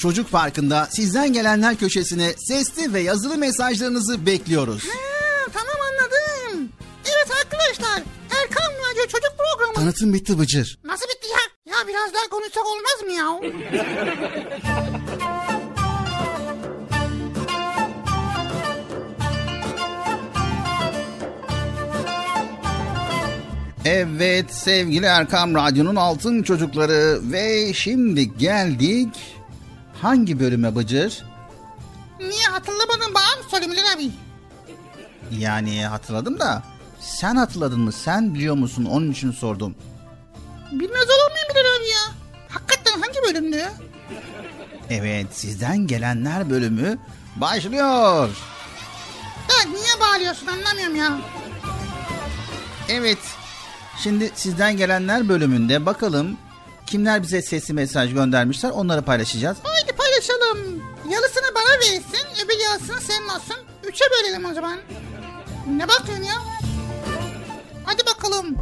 Çocuk 0.00 0.30
Parkı'nda 0.30 0.88
sizden 0.90 1.32
gelenler 1.32 1.76
köşesine 1.76 2.32
sesli 2.38 2.94
ve 2.94 3.00
yazılı 3.00 3.36
mesajlarınızı 3.38 4.26
bekliyoruz. 4.26 4.84
Ha, 4.84 5.50
tamam 5.52 5.76
anladım. 5.90 6.68
Evet 7.04 7.28
arkadaşlar 7.42 8.02
Erkan 8.30 8.72
Radyo 8.72 9.02
Çocuk 9.02 9.32
Programı. 9.38 9.74
Tanıtım 9.74 10.12
bitti 10.12 10.38
Bıcır. 10.38 10.78
Nasıl 10.84 11.04
bitti 11.04 11.26
ya? 11.28 11.72
Ya 11.74 11.88
biraz 11.88 12.14
daha 12.14 12.28
konuşsak 12.30 12.64
olmaz 12.66 13.02
mı 13.04 13.12
ya? 13.12 13.40
Evet 23.84 24.54
sevgili 24.54 25.06
Erkam 25.06 25.54
Radyo'nun 25.54 25.96
altın 25.96 26.42
çocukları 26.42 27.20
ve 27.22 27.72
şimdi 27.74 28.36
geldik 28.38 29.39
hangi 30.02 30.40
bölüme 30.40 30.76
Bıcır? 30.76 31.24
Niye 32.20 32.44
hatırlamadın 32.50 33.14
bana 33.14 33.42
Bilal 33.70 33.92
abi? 33.96 34.10
Yani 35.38 35.86
hatırladım 35.86 36.40
da 36.40 36.62
sen 37.00 37.36
hatırladın 37.36 37.80
mı? 37.80 37.92
Sen 37.92 38.34
biliyor 38.34 38.54
musun? 38.54 38.84
Onun 38.84 39.10
için 39.10 39.30
sordum. 39.32 39.74
Bilmez 40.72 41.02
olur 41.04 41.30
muyum 41.30 41.48
Bilal 41.54 41.80
abi 41.80 41.88
ya? 41.90 42.14
Hakikaten 42.48 43.00
hangi 43.00 43.22
bölümdü? 43.28 43.64
Evet 44.90 45.26
sizden 45.32 45.78
gelenler 45.86 46.50
bölümü 46.50 46.98
başlıyor. 47.36 48.28
Ya 49.50 49.70
niye 49.70 50.00
bağırıyorsun 50.00 50.46
anlamıyorum 50.46 50.96
ya. 50.96 51.18
Evet 52.88 53.18
şimdi 54.02 54.30
sizden 54.34 54.76
gelenler 54.76 55.28
bölümünde 55.28 55.86
bakalım 55.86 56.36
kimler 56.90 57.22
bize 57.22 57.42
sesli 57.42 57.74
mesaj 57.74 58.14
göndermişler 58.14 58.70
onları 58.70 59.02
paylaşacağız. 59.02 59.58
Haydi 59.62 59.92
paylaşalım. 59.92 60.82
Yarısını 61.10 61.54
bana 61.54 61.78
versin, 61.78 62.44
öbür 62.44 62.58
yarısını 62.70 63.00
senin 63.00 63.28
olsun. 63.28 63.56
Üçe 63.84 64.04
bölelim 64.10 64.44
o 64.44 64.54
zaman. 64.54 64.78
Ne 65.76 65.88
bakıyorsun 65.88 66.24
ya? 66.24 66.34
Hadi 67.84 68.02
bakalım. 68.06 68.56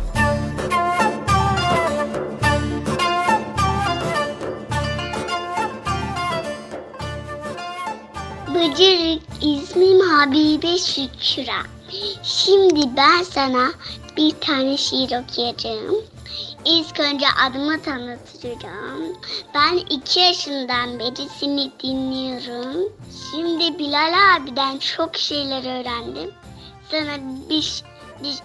Bıcırık 8.49 9.23
ismim 9.41 10.01
Habibe 10.01 10.79
Şükra. 10.79 11.63
Şimdi 12.23 12.97
ben 12.97 13.23
sana 13.23 13.73
bir 14.17 14.35
tane 14.41 14.77
şiir 14.77 15.23
okuyacağım. 15.23 15.97
İlk 16.65 17.01
önce 17.01 17.27
adımı 17.47 17.83
tanıtacağım. 17.83 19.17
Ben 19.55 19.77
iki 19.77 20.21
yaşından 20.21 20.99
beri 20.99 21.29
seni 21.41 21.73
dinliyorum. 21.83 22.93
Şimdi 23.31 23.79
Bilal 23.79 24.37
abiden 24.37 24.79
çok 24.79 25.17
şeyler 25.17 25.81
öğrendim. 25.81 26.35
Sana 26.91 27.17
bir, 27.51 27.85
bir, 28.23 28.37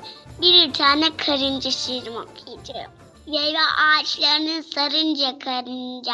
bir 0.42 0.74
tane 0.74 1.18
karınca 1.18 1.72
şiirim 1.72 2.16
okuyacağım. 2.16 2.92
Meyve 3.28 3.60
ağaçlarının 3.60 4.62
sarınca 4.62 5.40
karınca, 5.40 6.14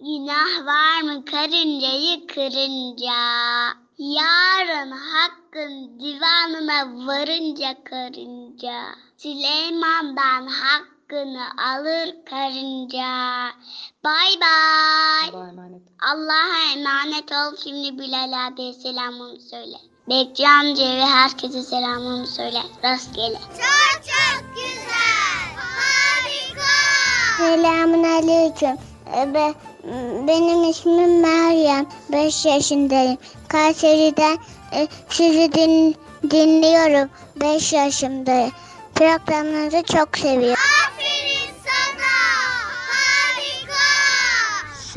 günah 0.00 0.66
var 0.66 1.02
mı 1.02 1.24
karıncayı 1.24 2.26
kırınca? 2.26 3.12
Yarın 3.98 4.90
hakkın 4.90 6.00
divanına 6.00 7.06
varınca 7.06 7.84
karınca, 7.84 8.84
Süleyman'dan 9.16 10.46
hakkını 11.10 11.44
alır 11.74 12.14
karınca. 12.30 13.06
Bay 14.04 14.40
bay. 14.40 15.40
Allah'a 16.00 16.72
emanet 16.76 17.32
ol. 17.32 17.56
Şimdi 17.62 17.98
Bilal 17.98 18.46
abiye 18.46 18.72
selamımı 18.72 19.40
söyle. 19.50 19.76
Bekçi 20.08 20.48
amcaya 20.48 20.96
ve 20.96 21.06
herkese 21.06 21.62
selamımı 21.62 22.26
söyle. 22.26 22.62
Rastgele. 22.84 23.38
Çok 23.38 24.04
çok 24.04 24.54
güzel. 24.54 25.50
Harika. 25.76 26.66
Selamun 27.36 28.04
aleyküm. 28.04 28.76
Be, 29.34 29.54
benim 30.28 30.70
ismim 30.70 31.20
Meryem. 31.20 31.86
5 32.12 32.44
yaşındayım. 32.44 33.18
Kayseri'den 33.48 34.38
e, 34.72 34.88
sizi 35.08 35.52
din, 35.52 35.96
dinliyorum. 36.30 37.10
5 37.36 37.72
yaşındayım. 37.72 38.50
Programlarınızı 38.94 39.82
çok 39.82 40.18
seviyorum. 40.18 40.62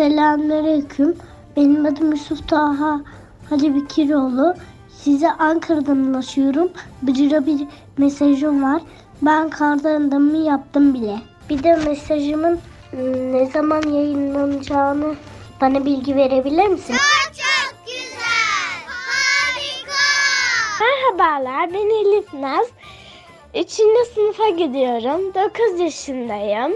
Selamünaleyküm. 0.03 1.17
Benim 1.57 1.85
adım 1.85 2.11
Yusuf 2.11 2.47
Taha 2.47 3.01
Hadi 3.49 3.75
Bikiroğlu. 3.75 4.55
Size 4.89 5.31
Ankara'dan 5.31 5.97
ulaşıyorum. 5.97 6.71
Bıcıra 7.01 7.45
bir 7.45 7.67
mesajım 7.97 8.63
var. 8.63 8.81
Ben 9.21 9.49
kardan 9.49 10.35
yaptım 10.35 10.93
bile. 10.93 11.15
Bir 11.49 11.63
de 11.63 11.75
mesajımın 11.75 12.59
ıı, 12.93 13.33
ne 13.33 13.45
zaman 13.45 13.81
yayınlanacağını 13.81 15.15
bana 15.61 15.85
bilgi 15.85 16.15
verebilir 16.15 16.67
misin? 16.67 16.93
Çok 16.93 17.33
çok 17.33 17.85
güzel. 17.85 18.79
Harika. 18.87 20.03
Merhabalar 20.79 21.73
ben 21.73 21.89
Elif 21.89 22.33
Naz. 22.33 22.67
Üçüncü 23.55 24.11
sınıfa 24.13 24.49
gidiyorum. 24.49 25.33
9 25.33 25.79
yaşındayım. 25.79 26.71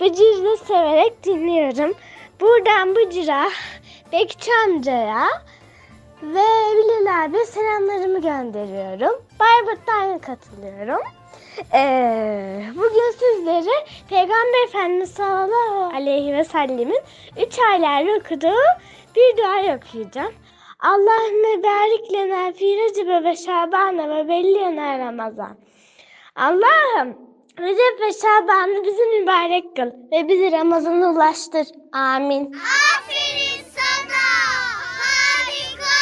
Bıcır'ı 0.00 0.56
severek 0.66 1.24
dinliyorum. 1.24 1.94
Buradan 2.40 2.96
Bıcır'a, 2.96 3.48
Bekçi 4.12 4.50
amcaya 4.66 5.26
ve 6.22 6.44
Bilal 6.76 7.24
abi 7.24 7.38
selamlarımı 7.38 8.20
gönderiyorum. 8.20 9.22
Bayburt'tan 9.40 10.18
katılıyorum. 10.18 11.00
Ee, 11.74 12.64
bugün 12.74 13.10
sizlere 13.10 13.86
Peygamber 14.08 14.64
Efendimiz 14.68 15.10
sallallahu 15.10 15.96
aleyhi 15.96 16.32
ve 16.32 16.44
sellemin 16.44 17.00
3 17.46 17.58
aylarda 17.58 18.10
okuduğu 18.18 18.62
bir 19.16 19.36
dua 19.36 19.76
okuyacağım. 19.76 20.34
Allahümme 20.80 21.62
barik 21.62 22.12
lena 22.12 23.24
ve 23.24 23.36
Şaban'a 23.36 24.16
ve 24.16 24.28
belliyena 24.28 24.98
Ramazan. 24.98 25.56
Allah'ım 26.36 27.29
Recep 27.58 28.00
ve 28.00 28.12
Şaban'ı 28.12 28.84
bizi 28.84 29.02
mübarek 29.20 29.76
kıl 29.76 29.90
ve 30.12 30.28
bizi 30.28 30.52
Ramazan'a 30.52 31.10
ulaştır. 31.10 31.66
Amin. 31.92 32.54
Aferin 32.54 33.64
sana. 33.76 34.22
Harika. 35.00 35.96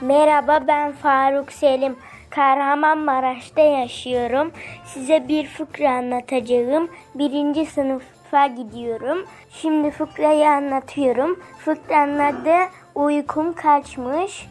Merhaba 0.00 0.64
ben 0.68 0.92
Faruk 0.92 1.52
Selim. 1.52 1.96
Kahramanmaraş'ta 2.30 3.60
yaşıyorum. 3.60 4.52
size 4.86 5.28
bir 5.28 5.46
fıkra 5.46 5.90
anlatacağım. 5.90 6.90
Birinci 7.14 7.66
sınıfa 7.66 8.46
gidiyorum. 8.46 9.26
Şimdi 9.50 9.90
fıkrayı 9.90 10.48
anlatıyorum. 10.48 11.40
Fıkranın 11.58 12.18
adı 12.18 12.56
uykum 12.94 13.52
kaçmış. 13.52 14.46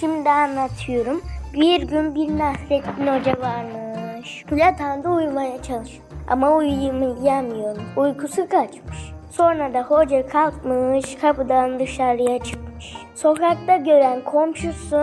Şimdi 0.00 0.30
anlatıyorum. 0.30 1.22
Bir 1.54 1.82
gün 1.82 2.14
bir 2.14 2.38
Nasrettin 2.38 3.06
Hoca 3.06 3.40
varmış. 3.40 4.07
Yatağında 4.56 5.08
uyumaya 5.10 5.62
çalışıyor. 5.62 6.02
Ama 6.28 6.52
uyuyamıyor. 6.52 7.76
Uykusu 7.96 8.48
kaçmış. 8.48 9.12
Sonra 9.30 9.74
da 9.74 9.82
hoca 9.82 10.26
kalkmış, 10.26 11.16
kapıdan 11.20 11.80
dışarıya 11.80 12.38
çıkmış. 12.38 12.96
Sokakta 13.14 13.76
gören 13.76 14.24
komşusu 14.24 15.02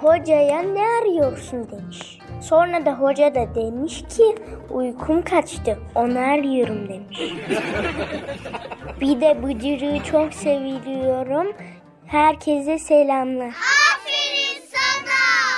hocaya 0.00 0.62
ne 0.62 0.82
arıyorsun 1.02 1.68
demiş. 1.70 2.18
Sonra 2.40 2.86
da 2.86 2.92
hoca 2.92 3.34
da 3.34 3.54
demiş 3.54 4.04
ki 4.16 4.34
uykum 4.70 5.22
kaçtı 5.22 5.78
onu 5.94 6.18
arıyorum 6.18 6.88
demiş. 6.88 7.20
Bir 9.00 9.20
de 9.20 9.42
Bıcırık'ı 9.42 10.04
çok 10.04 10.34
seviyorum. 10.34 11.52
Herkese 12.06 12.78
selamlar. 12.78 13.48
Aferin 13.48 14.62
sana. 14.72 15.49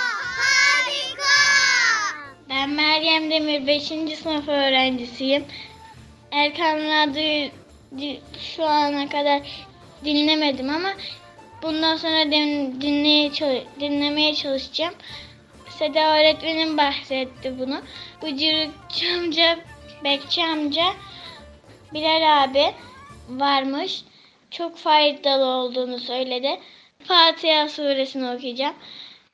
Ben 2.52 2.70
Meryem 2.70 3.30
Demir 3.30 3.66
5. 3.66 3.82
sınıf 4.18 4.48
öğrencisiyim. 4.48 5.44
Erkan 6.32 6.78
Radyo'yu 6.78 8.16
şu 8.38 8.64
ana 8.64 9.08
kadar 9.08 9.42
dinlemedim 10.04 10.70
ama 10.70 10.88
bundan 11.62 11.96
sonra 11.96 12.30
din, 12.30 12.80
dinleye, 12.80 13.32
çal- 13.32 13.64
dinlemeye 13.80 14.34
çalışacağım. 14.34 14.94
Seda 15.78 16.18
öğretmenim 16.18 16.78
bahsetti 16.78 17.54
bunu. 17.58 17.82
Bıcırıkçı 18.22 19.06
amca, 19.16 19.58
Bekçi 20.04 20.44
amca, 20.44 20.84
Bilal 21.94 22.42
abi 22.44 22.72
varmış. 23.28 24.04
Çok 24.50 24.76
faydalı 24.76 25.44
olduğunu 25.44 25.98
söyledi. 25.98 26.60
Fatiha 27.04 27.68
suresini 27.68 28.30
okuyacağım. 28.30 28.74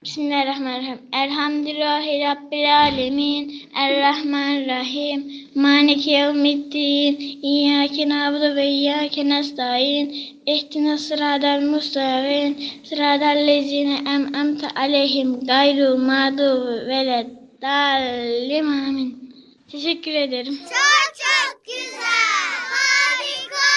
Bismillahirrahmanirrahim. 0.04 1.00
Elhamdülillahi 1.12 2.24
Rabbil 2.24 2.76
Alemin. 2.76 3.68
Errahmanirrahim. 3.74 5.48
Maliki 5.54 6.10
yevmiddin. 6.10 7.38
İyyâke 7.42 8.08
na'budu 8.08 8.56
ve 8.56 8.66
iyyâke 8.66 9.28
nestaîn. 9.28 10.14
İhdina 10.46 10.98
sıradal 10.98 11.60
mustavin. 11.60 12.70
Sıradal 12.84 13.46
lezine 13.46 13.94
em'emte 14.14 14.68
aleyhim. 14.76 15.40
Gayrul 15.46 15.96
mağdubi 15.96 16.88
veleddâlim. 16.88 18.68
Amin. 18.68 19.34
Teşekkür 19.72 20.14
ederim. 20.14 20.58
Çok 20.58 21.14
çok 21.24 21.64
güzel. 21.66 22.50
Harika. 22.74 23.68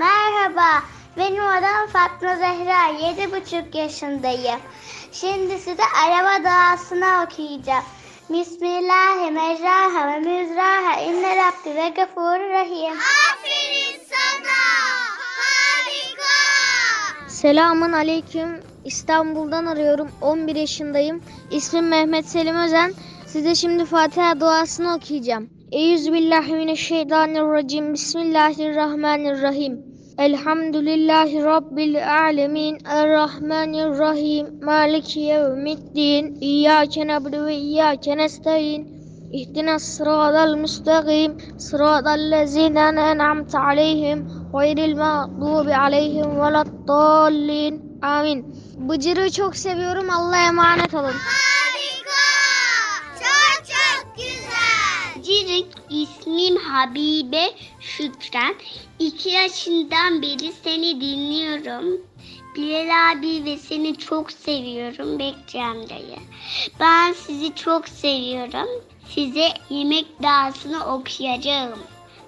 Merhaba, 0.00 0.86
benim 1.16 1.46
adım 1.46 1.86
Fatma 1.92 2.36
Zehra, 2.36 3.08
yedi 3.08 3.32
buçuk 3.32 3.74
yaşındayım. 3.74 4.60
Şimdi 5.12 5.58
size 5.58 5.82
araba 6.06 6.44
duasını 6.44 7.06
okuyacağım. 7.24 7.84
Bismillahirrahmanirrahim. 8.30 10.24
Mizraha 10.24 11.00
inne 11.00 11.36
rabbi 11.36 11.74
ve 11.76 11.88
gafurur 11.88 12.50
rahim. 12.50 12.92
Aferin 12.92 14.00
sana. 14.10 14.60
Harika. 15.40 16.34
Selamun 17.28 17.92
aleyküm. 17.92 18.60
İstanbul'dan 18.84 19.66
arıyorum. 19.66 20.10
11 20.20 20.56
yaşındayım. 20.56 21.22
İsmim 21.50 21.88
Mehmet 21.88 22.28
Selim 22.28 22.56
Özen. 22.56 22.94
Size 23.26 23.54
şimdi 23.54 23.84
Fatiha 23.84 24.40
duasını 24.40 24.94
okuyacağım. 24.94 25.50
Euzubillahimineşşeytanirracim. 25.72 27.94
Bismillahirrahmanirrahim. 27.94 29.89
Elhamdülillahi 30.19 31.43
Rabbil 31.43 32.21
alemin. 32.21 32.77
Errahmanirrahim. 32.85 34.47
Maliki 34.63 35.19
yevmiddin. 35.19 36.37
İyyâke 36.41 37.07
nabdu 37.07 37.45
ve 37.45 37.55
iyyâke 37.55 38.17
nestaîn. 38.17 38.95
اهدنا 39.39 39.75
الصراط 39.75 40.35
المستقيم 40.49 41.31
صراط 41.69 42.07
الذين 42.07 42.77
أنعمت 43.11 43.53
عليهم 43.55 44.17
غير 44.55 44.77
المغضوب 44.89 45.67
عليهم 45.83 46.29
ولا 46.41 46.61
الضالين 46.61 47.73
Amin. 48.01 48.55
Bıcırığı 48.77 49.31
çok 49.31 49.55
seviyorum. 49.55 50.09
Allah'a 50.09 50.47
emanet 50.47 50.93
olun. 50.93 51.03
Harika. 51.03 52.25
Cirik, 55.30 55.66
ismim 55.90 56.56
Habibe 56.56 57.54
Şükran. 57.80 58.54
İki 58.98 59.30
yaşından 59.30 60.22
beri 60.22 60.52
seni 60.64 61.00
dinliyorum. 61.00 62.06
Bilal 62.56 63.12
abi 63.12 63.44
ve 63.44 63.58
seni 63.58 63.96
çok 63.96 64.32
seviyorum 64.32 65.18
Bekçi 65.18 65.62
amcayı. 65.62 66.18
Ben 66.80 67.12
sizi 67.12 67.54
çok 67.54 67.88
seviyorum. 67.88 68.68
Size 69.14 69.48
yemek 69.70 70.22
duasını 70.22 70.94
okuyacağım. 70.94 71.78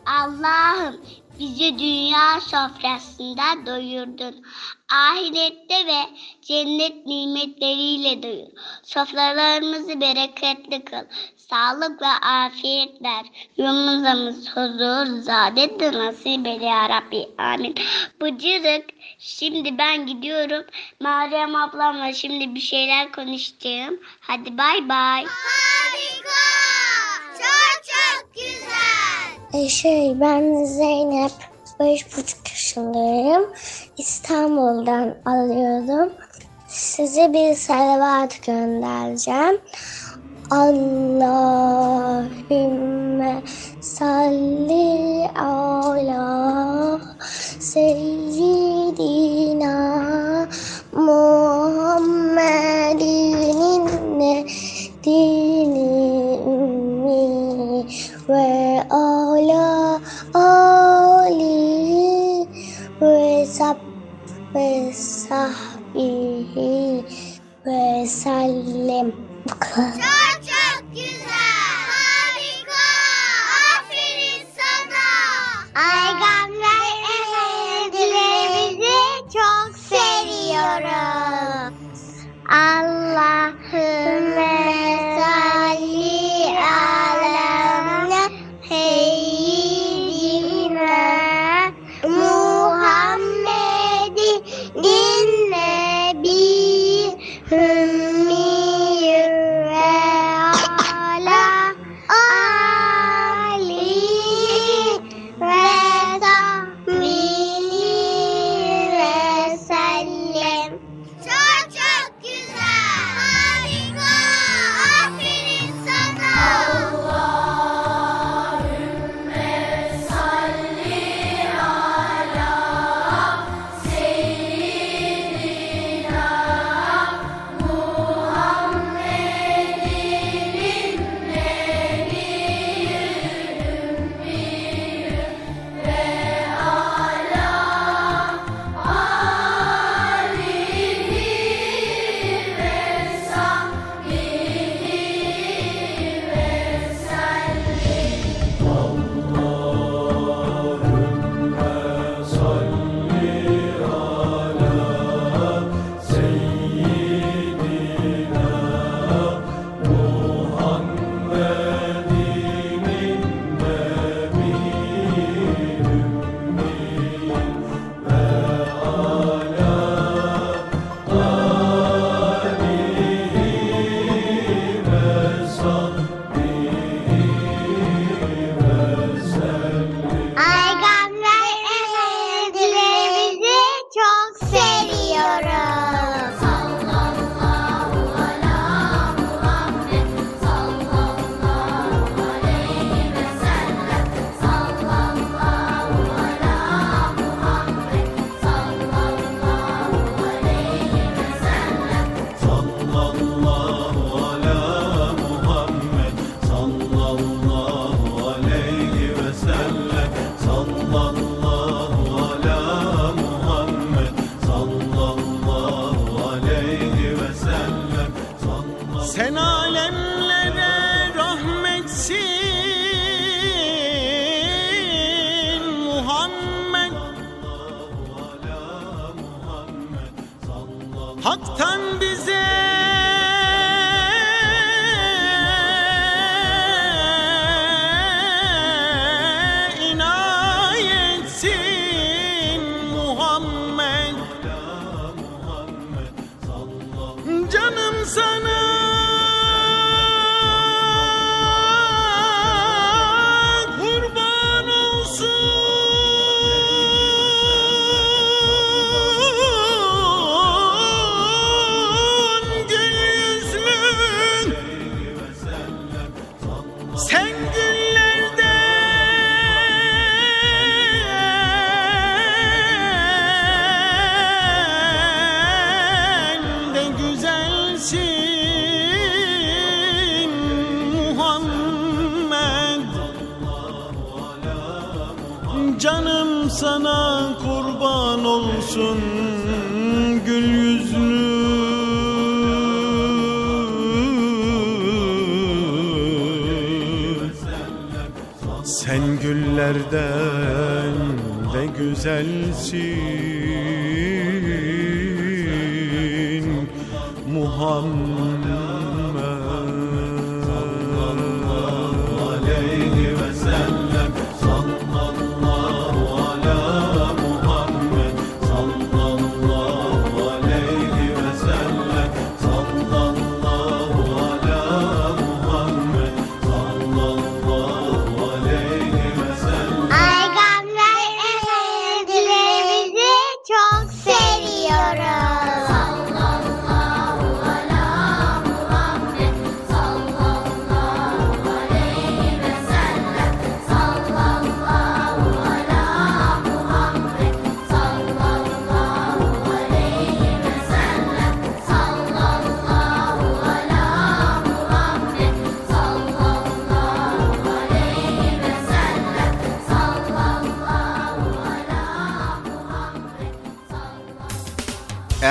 Allah'ım 0.07 1.01
bizi 1.39 1.79
dünya 1.79 2.41
sofrasında 2.41 3.67
doyurdun. 3.67 4.45
Ahirette 4.93 5.87
ve 5.87 6.01
cennet 6.43 7.07
nimetleriyle 7.07 8.23
doyur. 8.23 8.49
Sofralarımızı 8.83 10.01
bereketli 10.01 10.85
kıl. 10.85 11.07
Sağlık 11.53 12.03
ve 12.03 12.07
afiyetler. 12.07 13.27
Yolumuzamız 13.57 14.49
huzur, 14.49 15.23
saadet 15.23 15.81
de 15.81 15.93
nasip 15.93 16.47
eyle 16.47 16.67
ya 16.67 16.89
Rabbi. 16.89 17.29
Amin. 17.39 17.75
Bıcırık. 18.21 18.85
Şimdi 19.19 19.79
ben 19.79 20.07
gidiyorum. 20.07 20.65
Meryem 21.01 21.57
ablamla 21.57 22.13
şimdi 22.13 22.55
bir 22.55 22.61
şeyler 22.61 23.13
konuşacağım. 23.13 24.01
Hadi 24.21 24.59
bay 24.59 24.89
bay. 24.89 25.25
Harika. 25.25 26.43
Çok 27.39 27.85
çok 27.85 28.35
güzel. 28.35 29.63
E 29.65 29.69
şey 29.69 30.21
ben 30.21 30.65
Zeynep. 30.65 31.33
Beş 31.81 32.07
buçuk 32.07 32.49
yaşındayım. 32.51 33.53
İstanbul'dan 33.99 35.17
arıyorum. 35.25 36.13
Size 36.69 37.33
bir 37.33 37.55
salavat 37.55 38.47
göndereceğim. 38.47 39.61
اللهم 40.53 42.31
صل 43.81 44.71
على 45.37 46.29
سيدنا 47.59 48.89
محمد 50.93 52.33
الدين 55.03 55.75
أمي 56.47 57.87
وعلى 58.29 59.99
آله 60.37 61.93
وصحبه 63.03 63.75
وسلم 67.67 69.13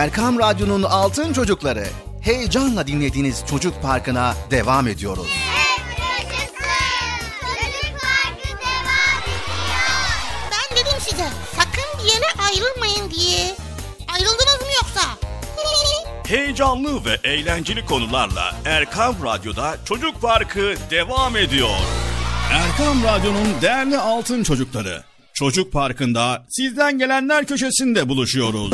Erkam 0.02 0.40
Radyo'nun 0.40 0.84
Altın 0.84 1.34
Çocukları. 1.34 1.84
Heyecanla 2.22 2.88
dinlediğiniz 2.88 3.44
Çocuk 3.50 3.82
Parkı'na 3.82 4.36
devam 4.52 4.88
ediyoruz. 4.88 5.28
Ben 10.52 10.78
dedim 10.78 11.00
size 11.00 11.28
sakın 11.56 12.00
bir 12.00 12.14
yere 12.14 12.26
ayrılmayın 12.50 13.12
diye. 13.12 13.56
Ayrıldınız 14.14 14.62
mı 14.62 14.68
yoksa? 14.76 15.02
Heyecanlı 16.28 17.06
ve 17.06 17.18
eğlenceli 17.24 17.86
konularla 17.86 18.56
Erkam 18.66 19.16
Radyo'da 19.24 19.78
Çocuk 19.86 20.22
Parkı 20.22 20.74
devam 20.92 21.38
ediyor. 21.38 21.80
Erkam 22.52 23.04
Radyo'nun 23.04 23.62
değerli 23.62 23.98
altın 23.98 24.44
çocukları. 24.44 25.04
Çocuk 25.34 25.74
Parkı'nda 25.74 26.46
sizden 26.50 27.00
gelenler 27.00 27.46
köşesinde 27.46 28.10
buluşuyoruz. 28.10 28.74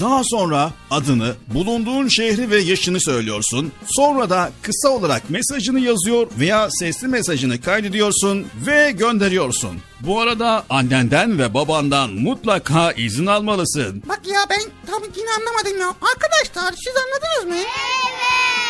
Daha 0.00 0.22
sonra 0.24 0.72
adını, 0.90 1.34
bulunduğun 1.54 2.08
şehri 2.08 2.50
ve 2.50 2.58
yaşını 2.58 3.00
söylüyorsun. 3.00 3.72
Sonra 3.86 4.30
da 4.30 4.50
kısa 4.62 4.88
olarak 4.88 5.30
mesajını 5.30 5.80
yazıyor 5.80 6.26
veya 6.38 6.68
sesli 6.70 7.08
mesajını 7.08 7.60
kaydediyorsun 7.60 8.46
ve 8.66 8.90
gönderiyorsun. 8.90 9.76
Bu 10.00 10.20
arada 10.20 10.64
annenden 10.70 11.38
ve 11.38 11.54
babandan 11.54 12.10
mutlaka 12.10 12.92
izin 12.92 13.26
almalısın. 13.26 14.02
Bak 14.08 14.20
ya 14.26 14.40
ben 14.50 14.60
tam 14.86 15.02
yine 15.16 15.30
anlamadım 15.38 15.80
ya. 15.80 15.88
Arkadaşlar 15.88 16.74
siz 16.84 16.94
anladınız 16.96 17.58
mı? 17.58 17.64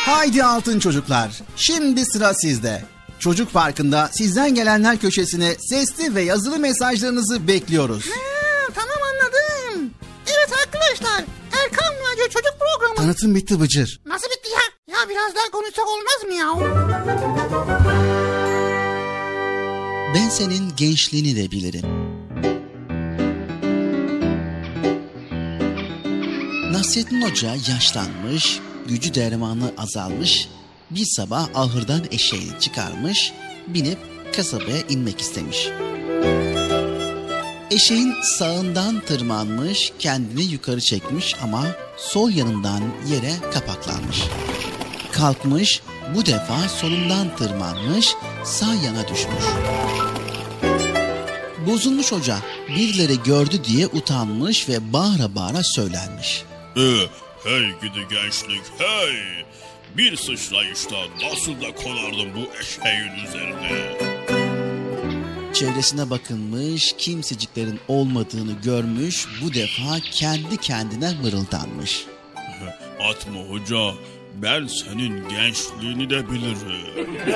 Haydi 0.05 0.43
altın 0.43 0.79
çocuklar. 0.79 1.29
Şimdi 1.55 2.05
sıra 2.05 2.33
sizde. 2.33 2.85
Çocuk 3.19 3.53
Parkı'nda 3.53 4.09
sizden 4.13 4.55
gelenler 4.55 4.97
köşesine 4.97 5.55
sesli 5.59 6.15
ve 6.15 6.21
yazılı 6.21 6.59
mesajlarınızı 6.59 7.47
bekliyoruz. 7.47 8.05
Ha, 8.05 8.71
tamam. 8.75 9.04
Evet 10.27 10.49
arkadaşlar 10.65 11.23
Erkan 11.63 11.93
Radyo 11.93 12.23
Çocuk 12.29 12.53
Programı. 12.59 12.95
Tanıtım 12.95 13.35
bitti 13.35 13.59
Bıcır. 13.59 13.99
Nasıl 14.05 14.27
bitti 14.27 14.49
ya? 14.49 14.95
Ya 14.95 15.09
biraz 15.09 15.35
daha 15.35 15.51
konuşsak 15.51 15.85
olmaz 15.87 16.23
mı 16.25 16.33
ya? 16.33 16.55
Ben 20.15 20.29
senin 20.29 20.75
gençliğini 20.77 21.35
de 21.35 21.51
bilirim. 21.51 21.85
Nasrettin 26.71 27.21
Hoca 27.21 27.55
yaşlanmış, 27.73 28.59
gücü 28.87 29.15
dermanı 29.15 29.73
azalmış, 29.77 30.49
bir 30.89 31.05
sabah 31.05 31.49
ahırdan 31.55 32.01
eşeğini 32.11 32.59
çıkarmış, 32.59 33.33
binip 33.67 33.97
kasabaya 34.35 34.81
inmek 34.89 35.21
istemiş. 35.21 35.69
Eşeğin 37.75 38.15
sağından 38.21 38.99
tırmanmış, 38.99 39.93
kendini 39.99 40.43
yukarı 40.43 40.81
çekmiş 40.81 41.35
ama 41.43 41.65
sol 41.97 42.29
yanından 42.29 42.81
yere 43.07 43.51
kapaklanmış. 43.53 44.23
Kalkmış, 45.11 45.81
bu 46.15 46.25
defa 46.25 46.69
solundan 46.69 47.35
tırmanmış, 47.35 48.13
sağ 48.43 48.73
yana 48.73 49.07
düşmüş. 49.07 49.45
Bozulmuş 51.67 52.11
hoca 52.11 52.37
birileri 52.67 53.23
gördü 53.23 53.63
diye 53.63 53.87
utanmış 53.87 54.69
ve 54.69 54.93
bağıra 54.93 55.35
bağıra 55.35 55.63
söylenmiş. 55.63 56.43
Ee, 56.77 56.81
hey 57.43 57.67
gidi 57.81 58.07
gençlik 58.09 58.63
hey! 58.77 59.45
Bir 59.97 60.17
sıçrayışta 60.17 60.95
nasıl 61.23 61.61
da 61.61 61.75
konardım 61.75 62.29
bu 62.35 62.57
eşeğin 62.59 63.25
üzerine. 63.27 64.34
Çevresine 65.55 66.09
bakınmış, 66.09 66.95
kimseciklerin 66.97 67.79
olmadığını 67.87 68.51
görmüş, 68.63 69.27
bu 69.43 69.53
defa 69.53 69.99
kendi 70.11 70.57
kendine 70.57 71.13
mırıldanmış. 71.21 72.05
Atma 72.99 73.39
hoca, 73.39 73.93
ben 74.41 74.67
senin 74.67 75.29
gençliğini 75.29 76.09
de 76.09 76.29
bilirim. 76.29 77.09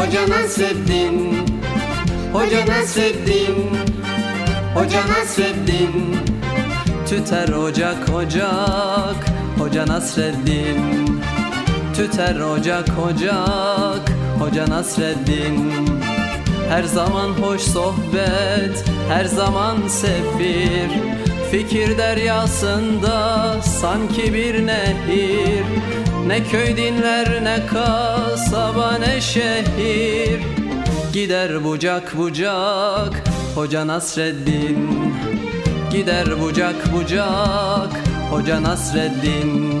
Hoca 0.00 0.26
Nasreddin. 0.26 1.46
Hoca 2.32 2.66
Nasreddin. 2.66 3.76
Hoca 4.74 5.02
Nasreddin. 5.08 6.16
Tüter 7.08 7.48
ocak 7.48 8.08
ocak. 8.14 9.26
Hoca 9.58 9.86
Nasreddin. 9.86 10.80
Tüter 11.96 12.40
ocak 12.40 12.88
ocak. 13.08 14.12
Hoca 14.38 14.68
Nasreddin. 14.68 15.72
Her 16.68 16.82
zaman 16.82 17.28
hoş 17.28 17.60
sohbet 17.60 18.84
Her 19.08 19.24
zaman 19.24 19.88
sefir. 19.88 20.90
Fikir 21.50 21.98
deryasında 21.98 23.56
sanki 23.62 24.34
bir 24.34 24.66
nehir 24.66 25.64
Ne 26.26 26.44
köy 26.44 26.76
dinler 26.76 27.44
ne 27.44 27.66
kasaba 27.66 28.92
ne 28.92 29.20
şehir. 29.20 30.40
Gider 31.12 31.64
bucak 31.64 32.16
bucak 32.18 33.22
Hoca 33.54 33.86
Nasreddin. 33.86 34.88
Gider 35.92 36.40
bucak 36.40 36.92
bucak 36.92 37.92
Hoca 38.30 38.62
Nasreddin 38.62 39.80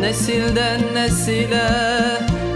Nesilden 0.00 0.80
nesile 0.94 1.70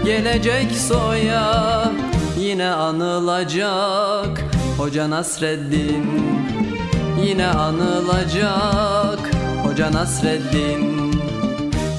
gelecek 0.05 0.71
soya 0.71 1.91
Yine 2.39 2.69
anılacak. 2.69 4.43
Hoca 4.77 5.09
Nasreddin 5.09 6.05
Yine 7.25 7.47
anılacak. 7.47 9.31
Hoca 9.63 9.91
Nasreddin 9.91 11.11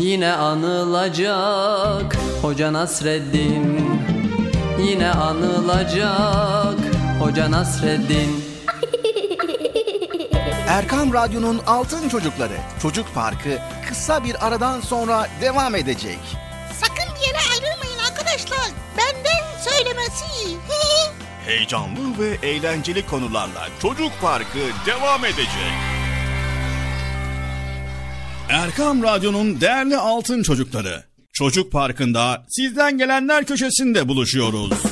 Yine 0.00 0.32
anılacak. 0.32 2.16
Hoca 2.42 2.72
Nasreddin 2.72 3.80
Yine 4.86 5.10
anılacak. 5.10 6.78
Hoca 7.20 7.50
Nasreddin 7.50 8.41
Erkam 10.72 11.12
Radyo'nun 11.12 11.58
Altın 11.66 12.08
Çocukları 12.08 12.56
Çocuk 12.82 13.14
Parkı 13.14 13.58
kısa 13.88 14.24
bir 14.24 14.46
aradan 14.46 14.80
sonra 14.80 15.28
devam 15.40 15.74
edecek. 15.74 16.18
Sakın 16.80 17.14
bir 17.14 17.26
yere 17.26 17.38
ayrılmayın 17.52 17.98
arkadaşlar. 18.10 18.68
Benden 18.98 19.60
söylemesi. 19.60 20.24
Heyecanlı 21.46 22.18
ve 22.18 22.48
eğlenceli 22.48 23.06
konularla 23.06 23.68
Çocuk 23.82 24.12
Parkı 24.20 24.58
devam 24.86 25.24
edecek. 25.24 25.72
Erkam 28.48 29.02
Radyo'nun 29.02 29.60
değerli 29.60 29.96
altın 29.96 30.42
çocukları. 30.42 31.04
Çocuk 31.32 31.72
Parkı'nda 31.72 32.44
sizden 32.48 32.98
gelenler 32.98 33.44
köşesinde 33.44 34.08
buluşuyoruz. 34.08 34.91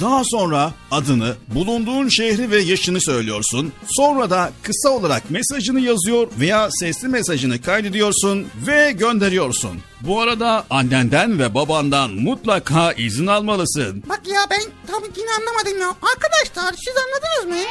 Daha 0.00 0.22
sonra 0.24 0.72
adını, 0.90 1.34
bulunduğun 1.54 2.08
şehri 2.08 2.50
ve 2.50 2.58
yaşını 2.58 3.00
söylüyorsun. 3.00 3.72
Sonra 3.88 4.30
da 4.30 4.50
kısa 4.62 4.88
olarak 4.88 5.30
mesajını 5.30 5.80
yazıyor 5.80 6.28
veya 6.40 6.68
sesli 6.70 7.08
mesajını 7.08 7.62
kaydediyorsun 7.62 8.46
ve 8.66 8.92
gönderiyorsun. 8.92 9.80
Bu 10.00 10.20
arada 10.20 10.64
annenden 10.70 11.38
ve 11.38 11.54
babandan 11.54 12.10
mutlaka 12.10 12.92
izin 12.92 13.26
almalısın. 13.26 14.02
Bak 14.08 14.20
ya 14.26 14.40
ben 14.50 14.62
tam 14.86 15.02
yine 15.16 15.30
anlamadım 15.40 15.80
ya. 15.80 15.88
Arkadaşlar 15.88 16.74
siz 16.84 16.94
anladınız 16.96 17.58
mı? 17.58 17.66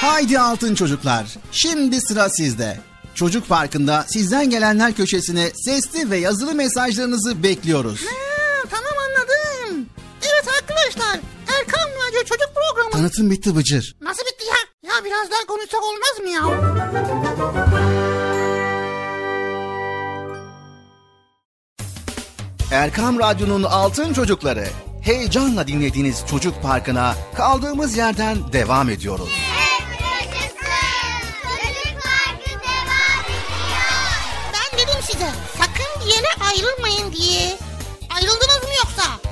Haydi 0.00 0.38
altın 0.38 0.74
çocuklar. 0.74 1.26
Şimdi 1.52 2.00
sıra 2.00 2.28
sizde. 2.28 2.80
Çocuk 3.14 3.48
Parkı'nda 3.48 4.04
sizden 4.08 4.50
gelenler 4.50 4.94
köşesine 4.94 5.50
sesli 5.64 6.10
ve 6.10 6.18
yazılı 6.18 6.54
mesajlarınızı 6.54 7.42
bekliyoruz. 7.42 8.00
Ha, 8.00 8.68
tamam. 8.70 9.01
Evet 10.42 10.54
arkadaşlar 10.62 11.20
Erkan 11.58 11.90
Radyo 11.90 12.24
Çocuk 12.24 12.50
Programı. 12.54 12.90
Tanıtım 12.90 13.30
bitti 13.30 13.56
Bıcır. 13.56 13.96
Nasıl 14.00 14.22
bitti 14.22 14.44
ya? 14.44 14.90
Ya 14.94 15.04
biraz 15.04 15.30
daha 15.30 15.46
konuşsak 15.46 15.80
olmaz 15.82 16.18
mı 16.20 16.28
ya? 16.28 16.42
Erkam 22.72 23.18
Radyo'nun 23.18 23.62
Altın 23.62 24.12
Çocukları. 24.12 24.68
Heyecanla 25.02 25.66
dinlediğiniz 25.68 26.24
Çocuk 26.30 26.62
Parkı'na 26.62 27.14
kaldığımız 27.36 27.96
yerden 27.96 28.52
devam 28.52 28.90
ediyoruz. 28.90 29.28
Ben 34.52 34.78
dedim 34.78 35.00
size 35.02 35.28
sakın 35.58 36.00
bir 36.00 36.14
yere 36.14 36.28
ayrılmayın 36.50 37.12
diye. 37.12 37.58
Ayrıldınız 38.14 38.62
mı 38.62 38.74
yoksa? 38.78 39.31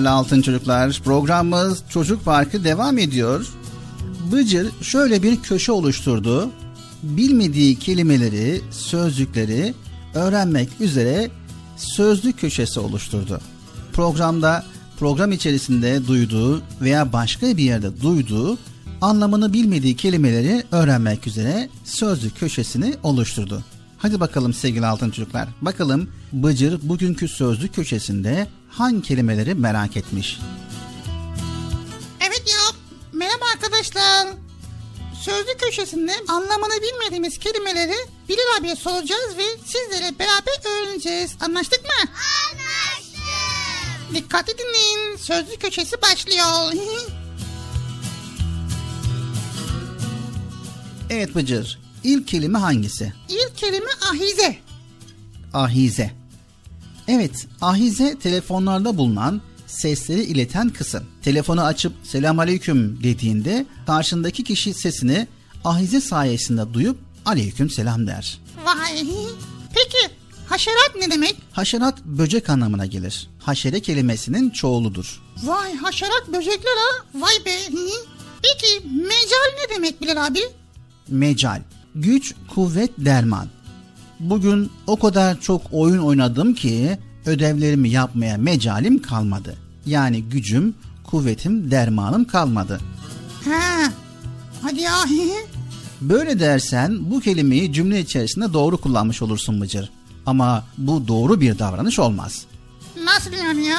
Değerli 0.00 0.08
altın 0.08 0.42
çocuklar 0.42 1.00
programımız 1.04 1.82
Çocuk 1.88 2.24
Parkı 2.24 2.64
devam 2.64 2.98
ediyor. 2.98 3.46
Bıcır 4.32 4.72
şöyle 4.82 5.22
bir 5.22 5.42
köşe 5.42 5.72
oluşturdu. 5.72 6.50
Bilmediği 7.02 7.78
kelimeleri, 7.78 8.60
sözcükleri 8.70 9.74
öğrenmek 10.14 10.68
üzere 10.80 11.30
sözlük 11.76 12.40
köşesi 12.40 12.80
oluşturdu. 12.80 13.40
Programda 13.92 14.64
program 14.98 15.32
içerisinde 15.32 16.06
duyduğu 16.06 16.62
veya 16.80 17.12
başka 17.12 17.46
bir 17.46 17.62
yerde 17.62 18.00
duyduğu 18.02 18.58
anlamını 19.00 19.52
bilmediği 19.52 19.96
kelimeleri 19.96 20.64
öğrenmek 20.72 21.26
üzere 21.26 21.68
sözlük 21.84 22.38
köşesini 22.38 22.94
oluşturdu. 23.02 23.64
Hadi 23.98 24.20
bakalım 24.20 24.52
sevgili 24.52 24.86
altın 24.86 25.10
çocuklar. 25.10 25.48
Bakalım 25.62 26.08
Bıcır 26.32 26.80
bugünkü 26.82 27.28
sözlük 27.28 27.74
köşesinde 27.74 28.46
hangi 28.80 29.02
kelimeleri 29.02 29.54
merak 29.54 29.96
etmiş? 29.96 30.40
Evet 32.20 32.42
ya. 32.46 32.76
Merhaba 33.12 33.44
arkadaşlar. 33.54 34.28
Sözlük 35.22 35.60
köşesinde 35.60 36.12
anlamını 36.28 36.74
bilmediğimiz 36.82 37.38
kelimeleri 37.38 37.94
Bilal 38.28 38.60
abiye 38.60 38.76
soracağız 38.76 39.36
ve 39.38 39.42
sizlere 39.64 40.18
beraber 40.18 40.82
öğreneceğiz. 40.82 41.36
Anlaştık 41.40 41.84
mı? 41.84 42.10
Anlaştık. 42.50 44.14
Dikkatli 44.14 44.52
dinleyin. 44.58 45.16
Sözlük 45.16 45.60
köşesi 45.60 46.02
başlıyor. 46.02 46.72
Evet 51.10 51.34
Bıcır. 51.34 51.78
İlk 52.04 52.28
kelime 52.28 52.58
hangisi? 52.58 53.12
İlk 53.28 53.56
kelime 53.56 53.90
ahize. 54.10 54.58
Ahize. 55.52 56.19
Evet, 57.12 57.46
ahize 57.60 58.18
telefonlarda 58.18 58.96
bulunan 58.96 59.40
sesleri 59.66 60.22
ileten 60.22 60.68
kısım. 60.68 61.04
Telefonu 61.22 61.62
açıp 61.62 61.92
selamünaleyküm 62.02 63.02
dediğinde 63.02 63.66
karşındaki 63.86 64.44
kişi 64.44 64.74
sesini 64.74 65.26
ahize 65.64 66.00
sayesinde 66.00 66.74
duyup 66.74 66.98
aleyküm 67.26 67.70
selam 67.70 68.06
der. 68.06 68.38
Vay. 68.64 69.06
Peki 69.74 70.14
haşerat 70.46 70.96
ne 71.00 71.10
demek? 71.10 71.36
Haşerat 71.52 72.04
böcek 72.04 72.50
anlamına 72.50 72.86
gelir. 72.86 73.28
Haşere 73.38 73.80
kelimesinin 73.80 74.50
çoğuludur. 74.50 75.22
Vay 75.42 75.76
haşerat 75.76 76.28
böcekler 76.28 76.76
ha. 76.76 77.04
Vay 77.14 77.44
be. 77.46 77.56
Peki 78.42 78.88
mecal 78.88 79.50
ne 79.58 79.76
demek 79.76 80.02
Bilal 80.02 80.26
abi? 80.26 80.40
Mecal. 81.08 81.62
Güç, 81.94 82.34
kuvvet, 82.54 82.90
derman. 82.98 83.48
Bugün 84.20 84.70
o 84.86 84.98
kadar 84.98 85.40
çok 85.40 85.62
oyun 85.72 85.98
oynadım 85.98 86.54
ki 86.54 86.98
ödevlerimi 87.26 87.90
yapmaya 87.90 88.36
mecalim 88.36 89.02
kalmadı. 89.02 89.56
Yani 89.86 90.22
gücüm, 90.22 90.74
kuvvetim, 91.04 91.70
dermanım 91.70 92.24
kalmadı. 92.24 92.80
Ha. 93.44 93.92
Hadi 94.62 94.80
ya. 94.80 94.94
Böyle 96.00 96.40
dersen 96.40 97.10
bu 97.10 97.20
kelimeyi 97.20 97.72
cümle 97.72 98.00
içerisinde 98.00 98.52
doğru 98.52 98.76
kullanmış 98.76 99.22
olursun 99.22 99.60
Bıcır. 99.60 99.90
Ama 100.26 100.64
bu 100.78 101.08
doğru 101.08 101.40
bir 101.40 101.58
davranış 101.58 101.98
olmaz. 101.98 102.44
Nasıl 103.04 103.32
yani 103.32 103.66
ya? 103.66 103.78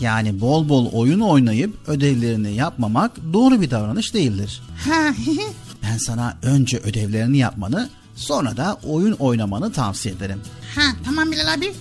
Yani 0.00 0.40
bol 0.40 0.68
bol 0.68 0.92
oyun 0.92 1.20
oynayıp 1.20 1.76
ödevlerini 1.86 2.54
yapmamak 2.54 3.12
doğru 3.32 3.60
bir 3.60 3.70
davranış 3.70 4.14
değildir. 4.14 4.62
Ha. 4.88 5.14
Ben 5.82 5.98
sana 5.98 6.36
önce 6.42 6.78
ödevlerini 6.78 7.38
yapmanı, 7.38 7.88
sonra 8.16 8.56
da 8.56 8.78
oyun 8.84 9.12
oynamanı 9.12 9.72
tavsiye 9.72 10.14
ederim. 10.14 10.40
ha 10.76 10.82
tamam 11.04 11.32
Bilal 11.32 11.54
abi. 11.54 11.74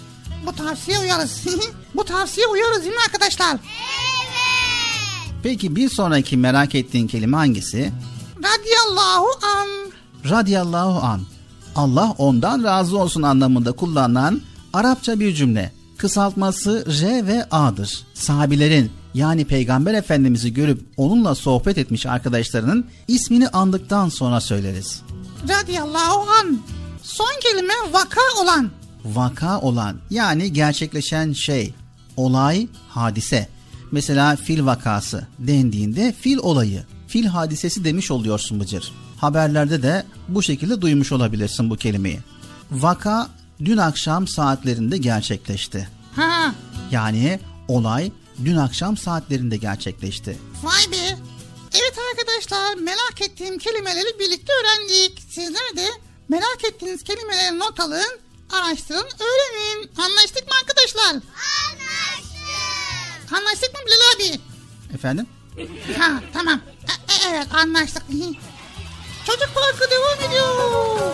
Bu 0.45 0.51
tavsiye 0.55 0.99
uyarız. 0.99 1.41
Bu 1.95 2.05
tavsiye 2.05 2.47
uyarız 2.47 2.81
değil 2.83 2.93
mi 2.95 3.01
arkadaşlar? 3.07 3.57
Peki 5.43 5.75
bir 5.75 5.89
sonraki 5.89 6.37
merak 6.37 6.75
ettiğin 6.75 7.07
kelime 7.07 7.37
hangisi? 7.37 7.91
Radiyallahu 8.37 9.27
an. 9.57 9.67
Radiyallahu 10.29 10.99
an. 11.05 11.21
Allah 11.75 12.15
ondan 12.17 12.63
razı 12.63 12.97
olsun 12.97 13.21
anlamında 13.21 13.71
kullanılan 13.71 14.41
Arapça 14.73 15.19
bir 15.19 15.35
cümle. 15.35 15.71
Kısaltması 15.97 16.85
R 17.01 17.27
ve 17.27 17.45
A'dır. 17.51 18.03
Sahabilerin 18.13 18.91
yani 19.13 19.45
Peygamber 19.45 19.93
Efendimiz'i 19.93 20.53
görüp 20.53 20.81
onunla 20.97 21.35
sohbet 21.35 21.77
etmiş 21.77 22.05
arkadaşlarının 22.05 22.85
ismini 23.07 23.47
andıktan 23.47 24.09
sonra 24.09 24.41
söyleriz. 24.41 25.01
Radiyallahu 25.49 26.29
an. 26.31 26.59
Son 27.03 27.39
kelime 27.41 27.73
vaka 27.91 28.21
olan. 28.43 28.69
Vaka 29.05 29.59
olan 29.59 29.97
yani 30.09 30.53
gerçekleşen 30.53 31.33
şey, 31.33 31.73
olay, 32.17 32.67
hadise. 32.89 33.47
Mesela 33.91 34.35
fil 34.35 34.65
vakası 34.65 35.27
dendiğinde 35.39 36.15
fil 36.19 36.37
olayı, 36.37 36.83
fil 37.07 37.25
hadisesi 37.25 37.83
demiş 37.83 38.11
oluyorsun 38.11 38.59
Bıcır. 38.59 38.91
Haberlerde 39.17 39.83
de 39.83 40.05
bu 40.27 40.43
şekilde 40.43 40.81
duymuş 40.81 41.11
olabilirsin 41.11 41.69
bu 41.69 41.75
kelimeyi. 41.75 42.19
Vaka 42.71 43.29
dün 43.65 43.77
akşam 43.77 44.27
saatlerinde 44.27 44.97
gerçekleşti. 44.97 45.89
Ha. 46.15 46.55
Yani 46.91 47.39
olay 47.67 48.11
dün 48.45 48.55
akşam 48.55 48.97
saatlerinde 48.97 49.57
gerçekleşti. 49.57 50.37
Vay 50.63 50.91
be. 50.91 51.17
Evet 51.73 51.93
arkadaşlar 52.11 52.75
merak 52.75 53.21
ettiğim 53.21 53.57
kelimeleri 53.57 54.19
birlikte 54.19 54.53
öğrendik. 54.53 55.19
Sizler 55.29 55.75
de 55.75 55.87
merak 56.29 56.63
ettiğiniz 56.63 57.03
kelimeleri 57.03 57.59
not 57.59 57.79
alın, 57.79 58.19
araştırın, 58.51 59.07
öğrenin. 59.19 59.91
Anlaştık 59.97 60.47
mı 60.47 60.53
arkadaşlar? 60.61 61.05
Anlaştık. 61.09 61.23
Anlaştık 63.37 63.73
mı 63.73 63.79
Bilal 63.85 64.15
abi? 64.15 64.39
Efendim? 64.95 65.27
Ha 65.99 66.23
tamam. 66.33 66.61
E- 66.87 67.13
e- 67.13 67.29
evet 67.29 67.47
anlaştık. 67.53 68.03
Çocuk 69.25 69.49
parkı 69.55 69.91
devam 69.91 70.29
ediyor. 70.29 71.13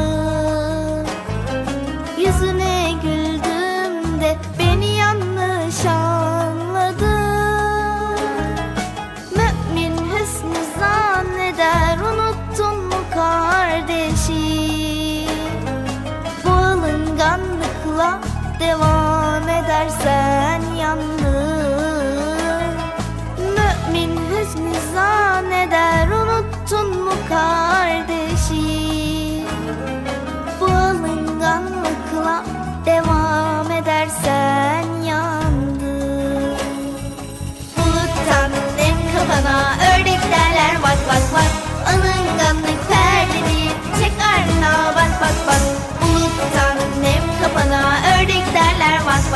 devam 18.61 19.49
edersen 19.49 20.61
yandın 20.79 22.75
Mümin 23.37 24.17
hüsnü 24.31 24.73
zanneder 24.93 26.07
unuttun 26.07 27.03
mu 27.03 27.13
kardeşi? 27.29 28.65
Bu 30.59 30.65
alınganlıkla 30.65 32.43
devam 32.85 33.71
edersen 33.71 34.85
yandın 35.05 36.55
Buluttan 37.77 38.51
nem 38.77 38.97
kafana 39.13 39.75
ördek 39.93 40.21
derler 40.31 40.75
bak 40.83 40.97
bak 41.09 41.23
bak. 41.33 41.51
Alınganlık 41.87 42.89
perdeni 42.89 43.69
çek 43.99 44.13
ardına 44.33 44.95
bak 44.95 45.11
bak 45.21 45.37
bak. 45.47 45.61
Buluttan 46.01 46.70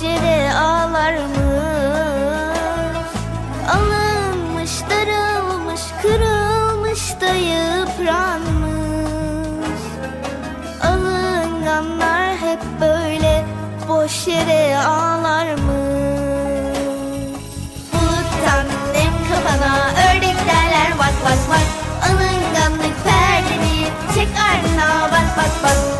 boş 0.00 0.06
yere 0.08 0.54
ağlarmış 0.54 1.40
Alınmış, 3.68 4.70
darılmış, 4.90 5.80
kırılmış 6.02 7.20
da 7.20 7.34
yıpranmış. 7.34 8.60
Alınganlar 10.82 12.36
hep 12.36 12.60
böyle 12.80 13.44
boş 13.88 14.26
yere 14.26 14.78
ağlarmış 14.78 15.60
Buluttan 17.92 18.66
nem 18.94 19.12
kafana 19.28 19.88
ördek 19.88 20.36
derler 20.46 20.98
bak 20.98 21.14
bak 21.24 21.38
bak. 21.50 21.66
Alınganlık 22.08 23.04
perdeni 23.04 23.86
çek 24.14 24.28
ardına 24.28 25.12
bak 25.12 25.36
bak 25.36 25.62
bak 25.62 25.99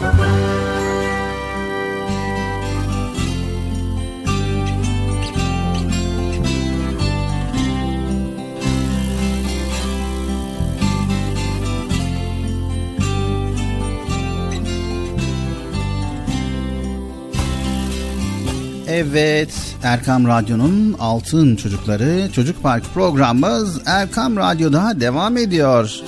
Evet, 18.93 19.53
Erkam 19.83 20.27
Radyo'nun 20.27 20.93
Altın 20.99 21.55
Çocukları 21.55 22.31
Çocuk 22.31 22.63
Park 22.63 22.83
programımız 22.93 23.81
Erkam 23.85 24.37
Radyo'da 24.37 24.93
devam 24.99 25.37
ediyor. 25.37 25.99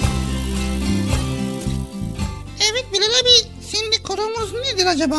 Evet 2.58 2.86
Bilal 2.94 3.04
abi 3.04 3.50
şimdi 3.72 4.04
konumuz 4.04 4.54
nedir 4.54 4.86
acaba? 4.86 5.18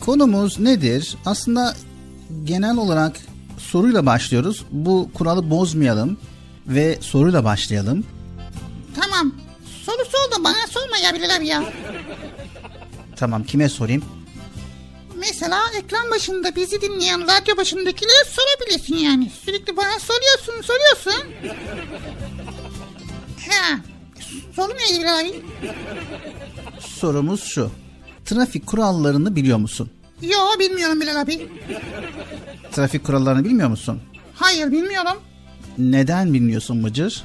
Konumuz 0.00 0.60
nedir? 0.60 1.16
Aslında 1.26 1.74
genel 2.44 2.76
olarak 2.76 3.16
soruyla 3.58 4.06
başlıyoruz. 4.06 4.64
Bu 4.70 5.10
kuralı 5.14 5.50
bozmayalım 5.50 6.18
ve 6.66 6.98
soruyla 7.00 7.44
başlayalım. 7.44 8.04
Tamam. 9.00 9.32
Soru 9.86 10.04
sor 10.04 10.38
da 10.40 10.44
bana 10.44 10.66
sorma 10.70 10.96
ya 10.96 11.14
Bilal 11.14 11.36
abi 11.36 11.46
ya. 11.46 11.64
Tamam 13.16 13.44
kime 13.44 13.68
sorayım? 13.68 14.04
Mesela 15.20 15.60
ekran 15.78 16.10
başında 16.10 16.56
bizi 16.56 16.80
dinleyen 16.80 17.22
radyo 17.22 17.56
başındakilere 17.56 18.24
sorabilirsin 18.24 18.96
yani. 18.96 19.30
Sürekli 19.44 19.76
bana 19.76 19.98
soruyorsun 19.98 20.62
soruyorsun. 20.62 21.32
Ha. 23.50 23.78
Soru 24.56 24.72
neydi 24.76 25.10
abi? 25.10 25.42
Sorumuz 26.80 27.44
şu. 27.44 27.70
Trafik 28.24 28.66
kurallarını 28.66 29.36
biliyor 29.36 29.58
musun? 29.58 29.90
Yo 30.22 30.38
bilmiyorum 30.58 31.00
Bilal 31.00 31.20
abi. 31.20 31.48
Trafik 32.72 33.04
kurallarını 33.04 33.44
bilmiyor 33.44 33.68
musun? 33.68 34.02
Hayır 34.34 34.72
bilmiyorum. 34.72 35.20
Neden 35.78 36.34
bilmiyorsun 36.34 36.76
Mıcır? 36.76 37.24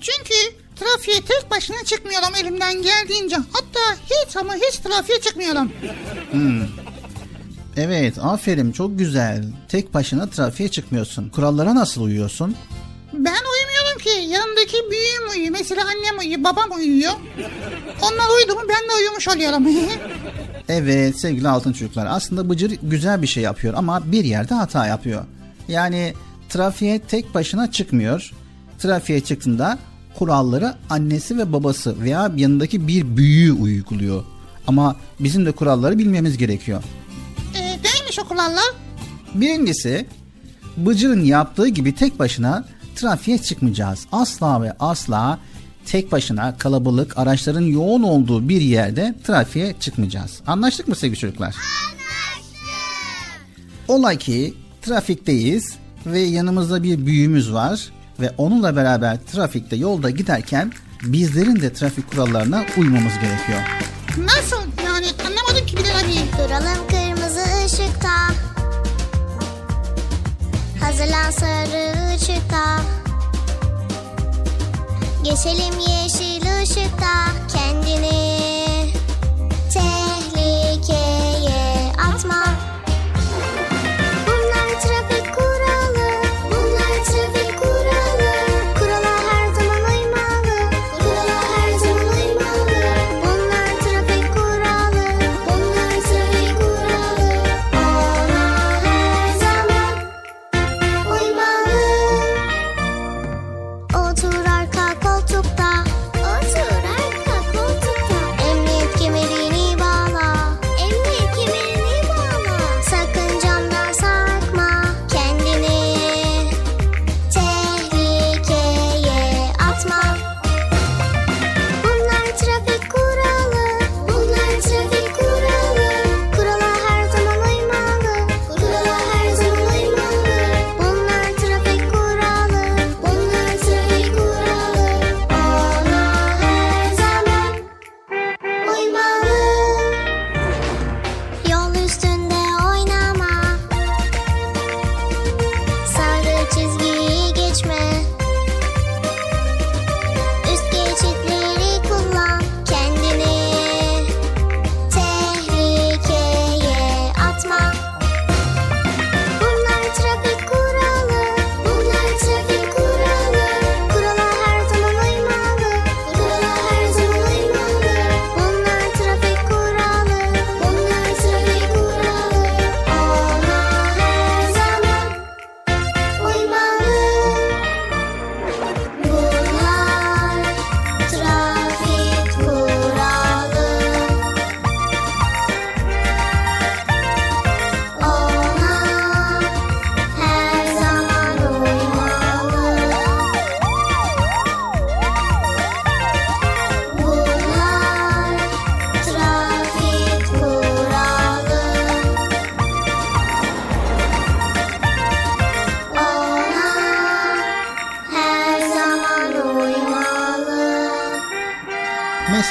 Çünkü 0.00 0.34
trafiğe 0.76 1.20
tek 1.20 1.50
başına 1.50 1.84
çıkmıyorum 1.84 2.34
elimden 2.40 2.82
geldiğince. 2.82 3.36
Hatta 3.52 3.80
hiç 4.04 4.36
ama 4.36 4.54
hiç 4.54 4.76
trafiğe 4.76 5.20
çıkmıyorum. 5.20 5.72
Hmm. 6.30 6.60
Evet 7.76 8.18
aferin 8.18 8.72
çok 8.72 8.98
güzel. 8.98 9.44
Tek 9.68 9.94
başına 9.94 10.26
trafiğe 10.26 10.68
çıkmıyorsun. 10.68 11.28
Kurallara 11.28 11.74
nasıl 11.74 12.02
uyuyorsun? 12.02 12.56
Ben 13.12 13.18
uyumuyorum 13.52 13.98
ki. 14.00 14.32
Yanındaki 14.34 14.76
büyüğüm 14.90 15.30
uyuyor. 15.30 15.52
Mesela 15.52 15.82
annem 15.82 16.18
uyuyor, 16.18 16.44
babam 16.44 16.78
uyuyor. 16.78 17.12
Onlar 18.02 18.38
uyudu 18.38 18.54
mu 18.54 18.60
ben 18.68 18.88
de 18.88 18.92
uyumuş 19.00 19.28
oluyorum. 19.28 19.66
Evet 20.68 21.20
sevgili 21.20 21.48
altın 21.48 21.72
çocuklar 21.72 22.06
aslında 22.10 22.50
Bıcır 22.50 22.70
güzel 22.82 23.22
bir 23.22 23.26
şey 23.26 23.42
yapıyor 23.42 23.74
ama 23.76 24.12
bir 24.12 24.24
yerde 24.24 24.54
hata 24.54 24.86
yapıyor. 24.86 25.24
Yani 25.68 26.14
trafiğe 26.48 26.98
tek 26.98 27.34
başına 27.34 27.70
çıkmıyor. 27.72 28.32
Trafiğe 28.78 29.20
çıktığında 29.20 29.78
kuralları 30.18 30.74
annesi 30.90 31.38
ve 31.38 31.52
babası 31.52 32.00
veya 32.00 32.32
yanındaki 32.36 32.88
bir 32.88 33.16
büyüğü 33.16 33.52
uyguluyor. 33.52 34.24
Ama 34.66 34.96
bizim 35.20 35.46
de 35.46 35.52
kuralları 35.52 35.98
bilmemiz 35.98 36.38
gerekiyor. 36.38 36.82
E, 38.10 38.12
neymiş 38.12 38.18
o 38.18 38.28
kurallar? 38.28 38.64
Birincisi 39.34 40.06
Bıcır'ın 40.76 41.24
yaptığı 41.24 41.68
gibi 41.68 41.94
tek 41.94 42.18
başına 42.18 42.64
trafiğe 42.96 43.38
çıkmayacağız. 43.38 44.06
Asla 44.12 44.62
ve 44.62 44.72
asla 44.80 45.38
tek 45.86 46.12
başına 46.12 46.58
kalabalık 46.58 47.18
araçların 47.18 47.60
yoğun 47.60 48.02
olduğu 48.02 48.48
bir 48.48 48.60
yerde 48.60 49.14
trafiğe 49.24 49.74
çıkmayacağız. 49.80 50.40
Anlaştık 50.46 50.88
mı 50.88 50.96
sevgili 50.96 51.18
çocuklar? 51.18 51.46
Anlaştık. 51.46 52.60
Olay 53.88 54.18
ki 54.18 54.54
trafikteyiz 54.82 55.74
ve 56.06 56.20
yanımızda 56.20 56.82
bir 56.82 57.06
büyüğümüz 57.06 57.52
var 57.52 57.88
ve 58.20 58.30
onunla 58.38 58.76
beraber 58.76 59.18
trafikte 59.32 59.76
yolda 59.76 60.10
giderken 60.10 60.72
bizlerin 61.02 61.60
de 61.60 61.72
trafik 61.72 62.10
kurallarına 62.10 62.64
uymamız 62.76 63.12
gerekiyor. 63.14 63.60
Nasıl 64.18 64.56
yani 64.86 65.06
anlamadım 65.26 65.66
ki 65.66 65.76
Bilal 65.76 66.00
abi. 66.00 66.48
Duralım 66.48 66.89
Hazırlan 70.80 71.30
sarı 71.30 72.14
ışıkta. 72.14 72.80
Geçelim 75.24 75.78
yeşil 75.78 76.62
ışıkta. 76.62 77.26
Kendini 77.52 78.69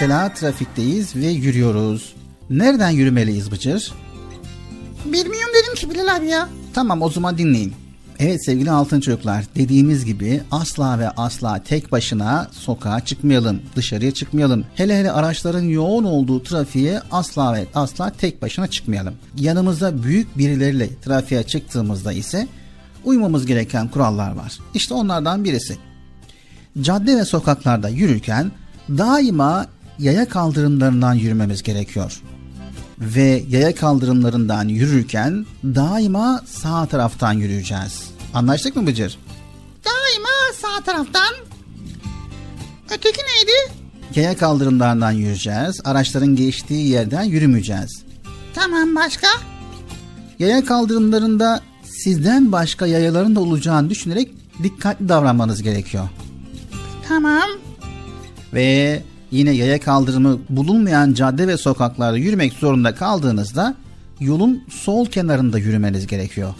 Mesela 0.01 0.33
trafikteyiz 0.33 1.15
ve 1.15 1.27
yürüyoruz. 1.27 2.13
Nereden 2.49 2.89
yürümeliyiz 2.89 3.51
Bıcır? 3.51 3.91
Bilmiyorum 5.05 5.53
dedim 5.55 5.75
ki 5.75 5.89
Bilal 5.89 6.15
abi 6.15 6.27
ya. 6.27 6.49
Tamam 6.73 7.01
o 7.01 7.09
zaman 7.09 7.37
dinleyin. 7.37 7.73
Evet 8.19 8.45
sevgili 8.45 8.71
altın 8.71 8.99
çocuklar 8.99 9.45
dediğimiz 9.55 10.05
gibi 10.05 10.41
asla 10.51 10.99
ve 10.99 11.09
asla 11.09 11.63
tek 11.63 11.91
başına 11.91 12.47
sokağa 12.51 13.05
çıkmayalım, 13.05 13.61
dışarıya 13.75 14.11
çıkmayalım. 14.11 14.65
Hele 14.75 14.99
hele 14.99 15.11
araçların 15.11 15.63
yoğun 15.63 16.03
olduğu 16.03 16.43
trafiğe 16.43 17.01
asla 17.11 17.53
ve 17.53 17.65
asla 17.75 18.09
tek 18.09 18.41
başına 18.41 18.67
çıkmayalım. 18.67 19.15
Yanımızda 19.37 20.03
büyük 20.03 20.37
birileriyle 20.37 20.89
trafiğe 21.01 21.43
çıktığımızda 21.43 22.11
ise 22.13 22.47
uymamız 23.03 23.45
gereken 23.45 23.87
kurallar 23.87 24.35
var. 24.35 24.59
İşte 24.73 24.93
onlardan 24.93 25.43
birisi. 25.43 25.77
Cadde 26.81 27.17
ve 27.17 27.25
sokaklarda 27.25 27.89
yürürken 27.89 28.51
daima 28.97 29.65
yaya 29.99 30.29
kaldırımlarından 30.29 31.13
yürümemiz 31.13 31.63
gerekiyor. 31.63 32.21
ve 32.99 33.43
yaya 33.49 33.75
kaldırımlarından 33.75 34.67
yürürken 34.67 35.45
daima 35.63 36.41
sağ 36.45 36.85
taraftan 36.85 37.33
yürüyeceğiz. 37.33 38.11
Anlaştık 38.33 38.75
mı 38.75 38.87
Bıcır? 38.87 39.19
Daima 39.85 40.53
sağ 40.61 40.83
taraftan. 40.83 41.33
Öteki 42.85 43.19
neydi? 43.21 43.73
Yaya 44.15 44.37
kaldırımlarından 44.37 45.11
yürüyeceğiz. 45.11 45.81
Araçların 45.83 46.35
geçtiği 46.35 46.87
yerden 46.87 47.23
yürümeyeceğiz. 47.23 48.03
Tamam 48.55 48.95
başka? 48.95 49.27
Yaya 50.39 50.65
kaldırımlarında 50.65 51.61
sizden 51.83 52.51
başka 52.51 52.87
yayaların 52.87 53.35
da 53.35 53.39
olacağını 53.39 53.89
düşünerek 53.89 54.31
dikkatli 54.63 55.09
davranmanız 55.09 55.63
gerekiyor. 55.63 56.09
Tamam. 57.07 57.49
Ve 58.53 59.03
yine 59.31 59.51
yaya 59.51 59.79
kaldırımı 59.79 60.39
bulunmayan 60.49 61.13
cadde 61.13 61.47
ve 61.47 61.57
sokaklarda 61.57 62.17
yürümek 62.17 62.53
zorunda 62.53 62.95
kaldığınızda 62.95 63.75
yolun 64.19 64.63
sol 64.69 65.05
kenarında 65.05 65.59
yürümeniz 65.59 66.07
gerekiyor. 66.07 66.53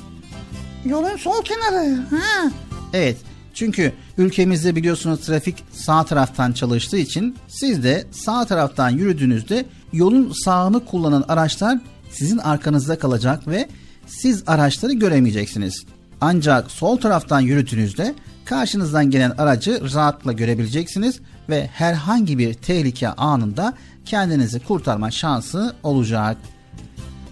Yolun 0.85 1.17
sol 1.17 1.43
kenarı. 1.43 1.95
Ha. 1.95 2.51
Evet 2.93 3.17
çünkü 3.53 3.93
ülkemizde 4.17 4.75
biliyorsunuz 4.75 5.19
trafik 5.19 5.63
sağ 5.71 6.03
taraftan 6.03 6.51
çalıştığı 6.51 6.97
için 6.97 7.35
siz 7.47 7.83
de 7.83 8.05
sağ 8.11 8.45
taraftan 8.45 8.89
yürüdüğünüzde 8.89 9.65
yolun 9.93 10.33
sağını 10.45 10.85
kullanan 10.85 11.25
araçlar 11.27 11.79
sizin 12.11 12.37
arkanızda 12.37 12.99
kalacak 12.99 13.47
ve 13.47 13.69
siz 14.07 14.43
araçları 14.47 14.93
göremeyeceksiniz. 14.93 15.85
Ancak 16.21 16.71
sol 16.71 16.97
taraftan 16.97 17.39
yürüdüğünüzde 17.39 18.15
karşınızdan 18.45 19.11
gelen 19.11 19.31
aracı 19.37 19.93
rahatla 19.93 20.31
görebileceksiniz 20.33 21.19
ve 21.49 21.69
herhangi 21.73 22.37
bir 22.37 22.53
tehlike 22.53 23.09
anında 23.09 23.73
kendinizi 24.05 24.59
kurtarma 24.59 25.11
şansı 25.11 25.75
olacak. 25.83 26.37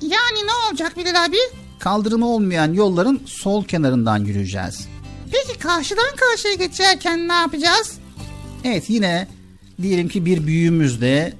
Yani 0.01 0.47
ne 0.47 0.69
olacak 0.69 0.97
Bilal 0.97 1.25
abi? 1.25 1.37
Kaldırımı 1.79 2.27
olmayan 2.27 2.73
yolların 2.73 3.21
sol 3.25 3.63
kenarından 3.63 4.17
yürüyeceğiz. 4.17 4.87
Peki 5.31 5.59
karşıdan 5.59 6.15
karşıya 6.15 6.53
geçerken 6.53 7.27
ne 7.27 7.33
yapacağız? 7.33 7.97
Evet 8.63 8.89
yine 8.89 9.27
diyelim 9.81 10.09
ki 10.09 10.25
bir 10.25 10.47
büyüğümüzle 10.47 11.33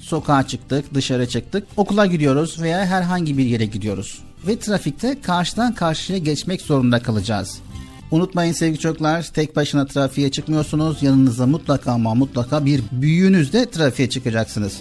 sokağa 0.00 0.46
çıktık, 0.46 0.94
dışarı 0.94 1.28
çıktık, 1.28 1.66
okula 1.76 2.06
gidiyoruz 2.06 2.62
veya 2.62 2.86
herhangi 2.86 3.38
bir 3.38 3.44
yere 3.44 3.66
gidiyoruz. 3.66 4.22
Ve 4.46 4.58
trafikte 4.58 5.20
karşıdan 5.20 5.74
karşıya 5.74 6.18
geçmek 6.18 6.60
zorunda 6.60 7.02
kalacağız. 7.02 7.58
Unutmayın 8.14 8.52
sevgili 8.52 8.78
çocuklar 8.78 9.22
tek 9.22 9.56
başına 9.56 9.86
trafiğe 9.86 10.30
çıkmıyorsunuz. 10.30 11.02
Yanınızda 11.02 11.46
mutlaka 11.46 11.92
ama 11.92 12.14
mutlaka 12.14 12.64
bir 12.64 12.82
büyüğünüzle 12.92 13.70
trafiğe 13.70 14.08
çıkacaksınız. 14.08 14.80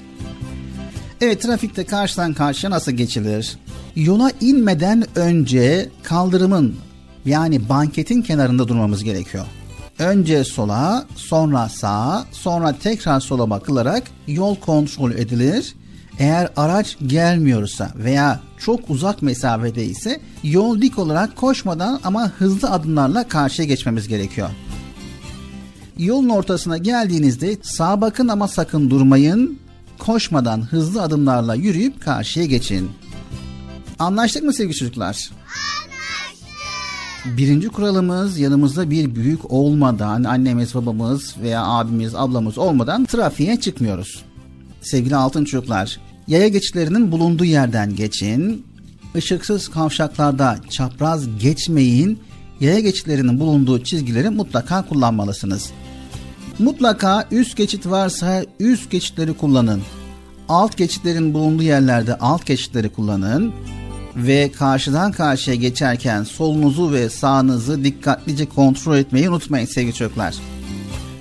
Evet 1.21 1.41
trafikte 1.41 1.85
karşıdan 1.85 2.33
karşıya 2.33 2.71
nasıl 2.71 2.91
geçilir? 2.91 3.57
Yola 3.95 4.31
inmeden 4.41 5.03
önce 5.15 5.89
kaldırımın 6.03 6.75
yani 7.25 7.69
banketin 7.69 8.21
kenarında 8.21 8.67
durmamız 8.67 9.03
gerekiyor. 9.03 9.45
Önce 9.99 10.43
sola, 10.43 11.05
sonra 11.15 11.69
sağa, 11.69 12.25
sonra 12.31 12.75
tekrar 12.83 13.19
sola 13.19 13.49
bakılarak 13.49 14.03
yol 14.27 14.55
kontrol 14.55 15.11
edilir. 15.11 15.75
Eğer 16.19 16.49
araç 16.55 16.97
gelmiyorsa 17.07 17.91
veya 17.95 18.39
çok 18.65 18.89
uzak 18.89 19.21
mesafede 19.21 19.85
ise 19.85 20.21
yol 20.43 20.81
dik 20.81 20.99
olarak 20.99 21.35
koşmadan 21.35 21.99
ama 22.03 22.29
hızlı 22.29 22.69
adımlarla 22.69 23.27
karşıya 23.27 23.67
geçmemiz 23.67 24.07
gerekiyor. 24.07 24.49
Yolun 25.97 26.29
ortasına 26.29 26.77
geldiğinizde 26.77 27.57
sağa 27.61 28.01
bakın 28.01 28.27
ama 28.27 28.47
sakın 28.47 28.89
durmayın. 28.89 29.59
Koşmadan 29.99 30.61
hızlı 30.61 31.01
adımlarla 31.01 31.55
yürüyüp 31.55 32.01
karşıya 32.01 32.45
geçin. 32.45 32.91
Anlaştık 33.99 34.43
mı 34.43 34.53
sevgili 34.53 34.75
çocuklar? 34.75 35.31
Birinci 37.25 37.69
kuralımız 37.69 38.39
yanımızda 38.39 38.89
bir 38.89 39.15
büyük 39.15 39.51
olmadan 39.51 40.23
annemiz 40.23 40.75
babamız 40.75 41.35
veya 41.41 41.65
abimiz 41.65 42.15
ablamız 42.15 42.57
olmadan 42.57 43.05
trafiğe 43.05 43.59
çıkmıyoruz. 43.59 44.23
Sevgili 44.81 45.15
altın 45.15 45.45
çocuklar 45.45 45.99
yaya 46.27 46.47
geçitlerinin 46.47 47.11
bulunduğu 47.11 47.45
yerden 47.45 47.95
geçin. 47.95 48.65
Işıksız 49.15 49.67
kavşaklarda 49.67 50.57
çapraz 50.69 51.37
geçmeyin. 51.39 52.19
Yaya 52.59 52.79
geçitlerinin 52.79 53.39
bulunduğu 53.39 53.83
çizgileri 53.83 54.29
mutlaka 54.29 54.85
kullanmalısınız. 54.85 55.71
Mutlaka 56.59 57.27
üst 57.31 57.57
geçit 57.57 57.85
varsa 57.85 58.45
üst 58.59 58.91
geçitleri 58.91 59.33
kullanın. 59.33 59.81
Alt 60.49 60.77
geçitlerin 60.77 61.33
bulunduğu 61.33 61.63
yerlerde 61.63 62.15
alt 62.15 62.45
geçitleri 62.45 62.89
kullanın 62.89 63.53
ve 64.15 64.51
karşıdan 64.51 65.11
karşıya 65.11 65.55
geçerken 65.55 66.23
solunuzu 66.23 66.91
ve 66.91 67.09
sağınızı 67.09 67.83
dikkatlice 67.83 68.45
kontrol 68.45 68.97
etmeyi 68.97 69.29
unutmayın 69.29 69.65
sevgili 69.65 69.93
çocuklar. 69.93 70.35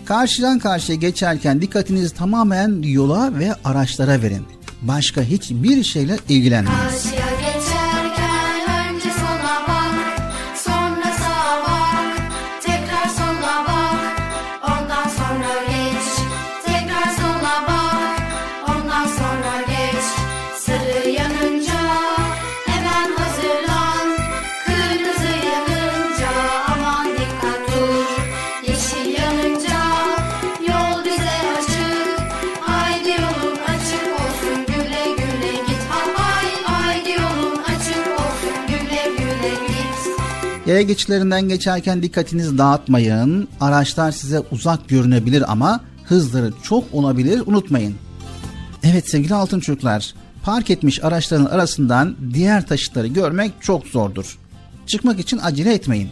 Karşıdan 0.04 0.58
karşıya 0.58 0.98
geçerken 0.98 1.62
dikkatinizi 1.62 2.14
tamamen 2.14 2.82
yola 2.82 3.38
ve 3.38 3.54
araçlara 3.64 4.22
verin. 4.22 4.61
Başka 4.82 5.22
hiçbir 5.22 5.84
şeyle 5.84 6.16
ilgilenmeyin. 6.28 6.78
Karşıya 6.78 7.31
Yaya 40.72 40.82
geçitlerinden 40.82 41.48
geçerken 41.48 42.02
dikkatinizi 42.02 42.58
dağıtmayın. 42.58 43.48
Araçlar 43.60 44.12
size 44.12 44.40
uzak 44.40 44.88
görünebilir 44.88 45.52
ama 45.52 45.80
hızları 46.04 46.52
çok 46.62 46.94
olabilir 46.94 47.42
unutmayın. 47.46 47.94
Evet 48.82 49.10
sevgili 49.10 49.34
altın 49.34 49.60
çocuklar, 49.60 50.14
park 50.42 50.70
etmiş 50.70 51.04
araçların 51.04 51.44
arasından 51.44 52.16
diğer 52.34 52.66
taşıtları 52.66 53.06
görmek 53.06 53.52
çok 53.60 53.86
zordur. 53.86 54.38
Çıkmak 54.86 55.20
için 55.20 55.38
acele 55.42 55.74
etmeyin. 55.74 56.08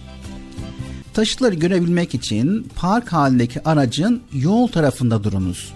Taşıtları 1.14 1.54
görebilmek 1.54 2.14
için 2.14 2.68
park 2.76 3.12
halindeki 3.12 3.64
aracın 3.64 4.22
yol 4.32 4.68
tarafında 4.68 5.24
durunuz. 5.24 5.72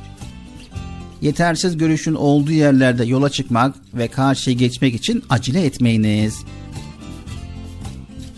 Yetersiz 1.21 1.77
görüşün 1.77 2.15
olduğu 2.15 2.53
yerlerde 2.53 3.05
yola 3.05 3.31
çıkmak 3.31 3.75
ve 3.95 4.09
karşıya 4.09 4.57
geçmek 4.57 4.95
için 4.95 5.25
acele 5.31 5.65
etmeyiniz. 5.65 6.45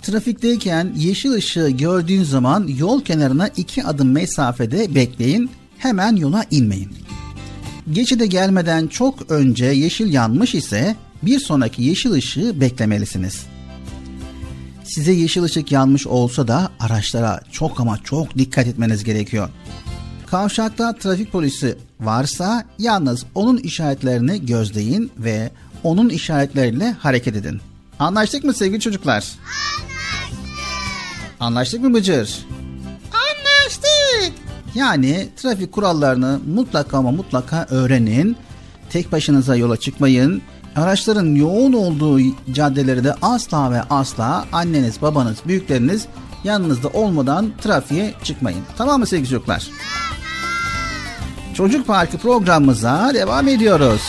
Trafikteyken 0.06 0.92
yeşil 0.96 1.32
ışığı 1.32 1.68
gördüğün 1.68 2.22
zaman 2.22 2.66
yol 2.66 3.00
kenarına 3.00 3.48
iki 3.48 3.84
adım 3.84 4.12
mesafede 4.12 4.94
bekleyin, 4.94 5.50
hemen 5.78 6.16
yola 6.16 6.44
inmeyin. 6.50 6.90
Geçide 7.92 8.26
gelmeden 8.26 8.86
çok 8.86 9.30
önce 9.30 9.64
yeşil 9.64 10.12
yanmış 10.12 10.54
ise 10.54 10.96
bir 11.22 11.40
sonraki 11.40 11.82
yeşil 11.82 12.10
ışığı 12.10 12.60
beklemelisiniz. 12.60 13.46
Size 14.84 15.12
yeşil 15.12 15.42
ışık 15.42 15.72
yanmış 15.72 16.06
olsa 16.06 16.48
da 16.48 16.70
araçlara 16.80 17.40
çok 17.52 17.80
ama 17.80 17.98
çok 18.04 18.38
dikkat 18.38 18.66
etmeniz 18.66 19.04
gerekiyor. 19.04 19.48
Kavşakta 20.26 20.92
trafik 20.92 21.32
polisi 21.32 21.78
varsa 22.00 22.64
yalnız 22.78 23.24
onun 23.34 23.56
işaretlerini 23.56 24.46
gözleyin 24.46 25.10
ve 25.18 25.50
onun 25.82 26.08
işaretleriyle 26.08 26.92
hareket 26.92 27.36
edin. 27.36 27.60
Anlaştık 27.98 28.44
mı 28.44 28.54
sevgili 28.54 28.80
çocuklar? 28.80 29.14
Anlaştık 29.14 29.95
mı 31.40 31.94
Bıcır? 31.94 32.46
Anlaştık. 33.12 34.32
Yani 34.74 35.28
trafik 35.36 35.72
kurallarını 35.72 36.40
mutlaka 36.54 36.98
ama 36.98 37.10
mutlaka 37.10 37.66
öğrenin. 37.70 38.36
Tek 38.90 39.12
başınıza 39.12 39.56
yola 39.56 39.76
çıkmayın. 39.76 40.42
Araçların 40.76 41.34
yoğun 41.34 41.72
olduğu 41.72 42.20
caddeleri 42.52 43.04
de 43.04 43.14
asla 43.22 43.70
ve 43.70 43.82
asla 43.82 44.44
anneniz, 44.52 45.02
babanız, 45.02 45.36
büyükleriniz 45.46 46.06
yanınızda 46.44 46.88
olmadan 46.88 47.52
trafiğe 47.62 48.14
çıkmayın. 48.22 48.60
Tamam 48.78 49.00
mı 49.00 49.06
sevgili 49.06 49.28
çocuklar? 49.28 49.70
Çocuk 51.54 51.86
Parkı 51.86 52.18
programımıza 52.18 53.10
devam 53.14 53.48
ediyoruz. 53.48 54.02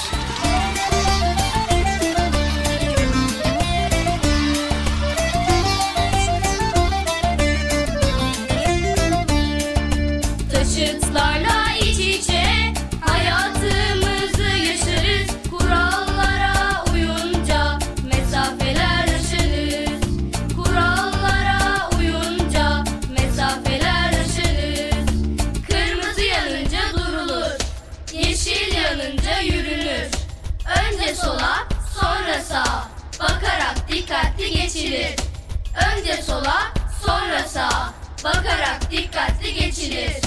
geçilir. 34.78 35.16
Önce 35.98 36.22
sola, 36.22 36.74
sonra 37.06 37.44
sağa. 37.48 37.94
Bakarak 38.24 38.92
dikkatli 38.92 39.54
geçilir. 39.54 40.27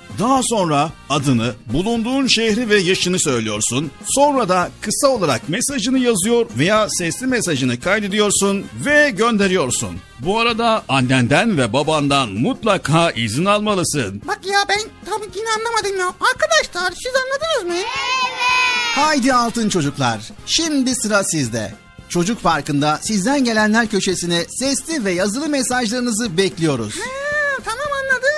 Daha 0.19 0.41
sonra 0.43 0.91
adını, 1.09 1.53
bulunduğun 1.73 2.27
şehri 2.27 2.69
ve 2.69 2.77
yaşını 2.77 3.19
söylüyorsun. 3.19 3.91
Sonra 4.05 4.49
da 4.49 4.69
kısa 4.81 5.07
olarak 5.07 5.49
mesajını 5.49 5.99
yazıyor 5.99 6.45
veya 6.57 6.87
sesli 6.89 7.27
mesajını 7.27 7.79
kaydediyorsun 7.79 8.65
ve 8.85 9.09
gönderiyorsun. 9.09 9.97
Bu 10.19 10.39
arada 10.39 10.83
annenden 10.89 11.57
ve 11.57 11.73
babandan 11.73 12.29
mutlaka 12.29 13.11
izin 13.11 13.45
almalısın. 13.45 14.21
Bak 14.27 14.39
ya 14.45 14.59
ben 14.69 14.79
tam 15.05 15.21
yine 15.35 15.49
anlamadım 15.49 15.99
ya. 15.99 16.07
Arkadaşlar 16.07 16.93
siz 17.03 17.13
anladınız 17.15 17.75
mı? 17.77 17.83
Haydi 18.95 19.33
altın 19.33 19.69
çocuklar. 19.69 20.19
Şimdi 20.45 20.95
sıra 20.95 21.23
sizde. 21.23 21.73
Çocuk 22.09 22.43
Parkı'nda 22.43 22.99
sizden 23.01 23.43
gelenler 23.43 23.87
köşesine 23.87 24.45
sesli 24.59 25.05
ve 25.05 25.11
yazılı 25.11 25.47
mesajlarınızı 25.49 26.37
bekliyoruz. 26.37 26.95
Ha, 26.99 27.61
tamam 27.65 27.87
anladım. 28.03 28.30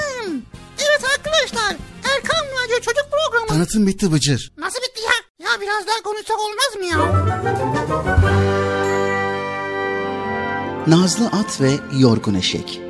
Evet 0.89 1.03
arkadaşlar 1.17 1.75
Erkan 2.15 2.45
Radyo 2.63 2.79
Çocuk 2.79 3.05
Programı. 3.11 3.47
Tanıtım 3.47 3.87
bitti 3.87 4.11
Bıcır. 4.11 4.51
Nasıl 4.57 4.79
bitti 4.79 5.01
ya? 5.01 5.47
Ya 5.47 5.61
biraz 5.61 5.87
daha 5.87 6.01
konuşsak 6.03 6.37
olmaz 6.39 6.75
mı 6.77 6.85
ya? 6.85 6.97
Nazlı 10.87 11.27
At 11.27 11.61
ve 11.61 11.71
Yorgun 11.99 12.33
Eşek 12.33 12.81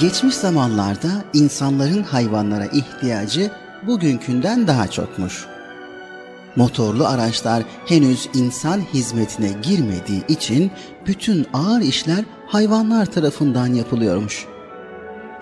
Geçmiş 0.00 0.34
zamanlarda 0.34 1.24
insanların 1.32 2.02
hayvanlara 2.02 2.66
ihtiyacı 2.66 3.50
bugünkünden 3.82 4.66
daha 4.66 4.90
çokmuş. 4.90 5.46
Motorlu 6.56 7.06
araçlar 7.06 7.62
henüz 7.86 8.28
insan 8.34 8.80
hizmetine 8.80 9.50
girmediği 9.62 10.26
için 10.28 10.70
bütün 11.06 11.46
ağır 11.52 11.80
işler 11.80 12.24
hayvanlar 12.46 13.06
tarafından 13.06 13.66
yapılıyormuş. 13.74 14.46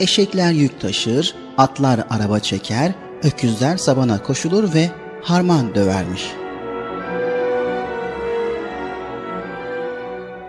Eşekler 0.01 0.53
yük 0.53 0.81
taşır, 0.81 1.35
atlar 1.59 2.05
araba 2.11 2.41
çeker, 2.41 2.93
öküzler 3.23 3.77
sabana 3.77 4.23
koşulur 4.23 4.75
ve 4.75 4.91
harman 5.23 5.75
dövermiş. 5.75 6.33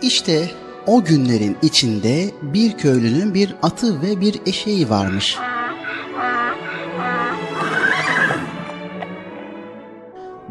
İşte 0.01 0.51
o 0.87 1.03
günlerin 1.03 1.57
içinde 1.61 2.31
bir 2.41 2.77
köylünün 2.77 3.33
bir 3.33 3.55
atı 3.61 4.01
ve 4.01 4.21
bir 4.21 4.41
eşeği 4.45 4.89
varmış. 4.89 5.37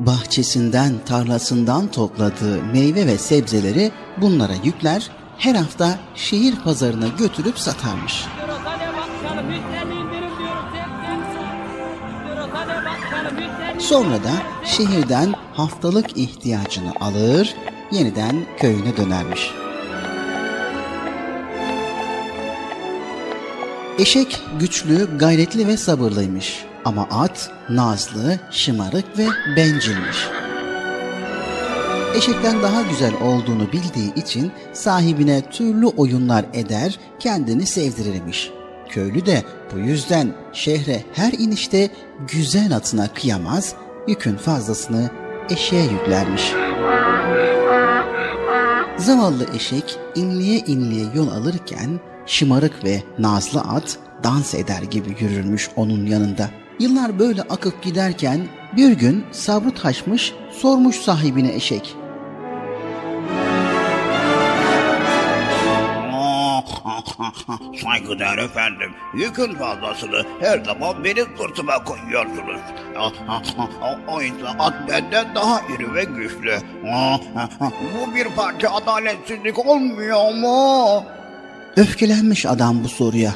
Bahçesinden, 0.07 0.93
tarlasından 1.07 1.91
topladığı 1.91 2.63
meyve 2.63 3.07
ve 3.07 3.19
sebzeleri 3.19 3.93
bunlara 4.21 4.55
yükler, 4.65 5.11
her 5.39 5.55
hafta 5.55 5.99
şehir 6.15 6.57
pazarına 6.57 7.07
götürüp 7.19 7.59
satarmış. 7.59 8.25
Sonra 13.79 14.25
da 14.25 14.33
şehirden 14.65 15.35
haftalık 15.53 16.17
ihtiyacını 16.17 16.93
alır, 17.01 17.55
yeniden 17.93 18.47
köyüne 18.59 18.97
dönermiş. 18.97 19.51
Eşek 23.99 24.43
güçlü, 24.61 25.19
gayretli 25.19 25.67
ve 25.67 25.77
sabırlıymış. 25.77 26.65
Ama 26.85 27.09
at 27.11 27.51
nazlı, 27.71 28.39
şımarık 28.51 29.19
ve 29.19 29.27
bencilmiş. 29.57 30.29
Eşekten 32.17 32.63
daha 32.63 32.83
güzel 32.83 33.13
olduğunu 33.23 33.73
bildiği 33.73 34.15
için 34.15 34.53
sahibine 34.73 35.51
türlü 35.51 35.87
oyunlar 35.87 36.45
eder, 36.53 36.99
kendini 37.19 37.67
sevdirirmiş. 37.67 38.51
Köylü 38.89 39.27
de 39.27 39.43
bu 39.75 39.79
yüzden 39.79 40.35
şehre 40.53 41.05
her 41.13 41.33
inişte 41.33 41.91
güzel 42.29 42.77
atına 42.77 43.09
kıyamaz, 43.15 43.75
yükün 44.09 44.37
fazlasını 44.37 45.11
eşeğe 45.51 45.83
yüklermiş. 45.83 46.53
Zavallı 48.97 49.47
eşek 49.55 49.99
inliye 50.15 50.59
inliye 50.59 51.07
yol 51.15 51.29
alırken 51.29 52.01
şımarık 52.27 52.85
ve 52.85 53.03
nazlı 53.19 53.61
at 53.61 53.99
dans 54.25 54.55
eder 54.55 54.83
gibi 54.83 55.17
yürürmüş 55.21 55.71
onun 55.77 56.07
yanında. 56.07 56.64
Yıllar 56.81 57.19
böyle 57.19 57.43
akıp 57.43 57.83
giderken 57.83 58.41
bir 58.77 58.93
gün 58.93 59.25
sabrı 59.33 59.71
taşmış 59.71 60.33
sormuş 60.53 60.97
sahibine 60.97 61.55
eşek. 61.55 61.97
Saygıdeğer 67.85 68.39
efendim, 68.39 68.91
yükün 69.15 69.55
fazlasını 69.55 70.25
her 70.41 70.65
zaman 70.65 71.05
benim 71.05 71.27
sırtıma 71.39 71.85
koyuyorsunuz. 71.85 72.61
Oysa 74.09 74.57
at 74.59 74.75
benden 74.89 75.35
daha 75.35 75.61
iri 75.61 75.95
ve 75.95 76.05
güçlü. 76.05 76.59
Bu 77.95 78.15
bir 78.15 78.29
parça 78.37 78.71
adaletsizlik 78.71 79.67
olmuyor 79.67 80.35
mu? 80.35 81.05
Öfkelenmiş 81.77 82.47
adam 82.47 82.85
bu 82.85 82.89
soruya. 82.89 83.35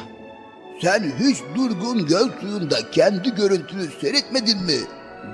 Sen 0.81 1.13
hiç 1.19 1.37
durgun 1.55 2.05
göl 2.07 2.29
suyunda 2.41 2.91
kendi 2.91 3.35
görüntünü 3.35 3.87
seyretmedin 4.01 4.63
mi? 4.63 4.77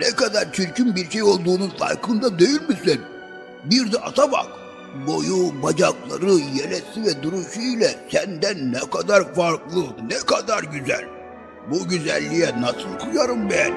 Ne 0.01 0.07
kadar 0.07 0.53
çirkin 0.53 0.95
bir 0.95 1.09
şey 1.09 1.23
olduğunun 1.23 1.69
farkında 1.69 2.39
değil 2.39 2.61
misin? 2.69 3.01
Bir 3.63 3.91
de 3.91 3.97
ata 3.97 4.31
bak. 4.31 4.47
Boyu, 5.07 5.63
bacakları, 5.63 6.31
yelesi 6.31 7.03
ve 7.05 7.23
duruşu 7.23 7.59
ile 7.59 7.95
senden 8.11 8.73
ne 8.73 8.79
kadar 8.79 9.33
farklı, 9.33 9.83
ne 10.09 10.17
kadar 10.17 10.63
güzel. 10.63 11.05
Bu 11.71 11.87
güzelliğe 11.87 12.61
nasıl 12.61 13.09
kıyarım 13.11 13.49
ben? 13.49 13.73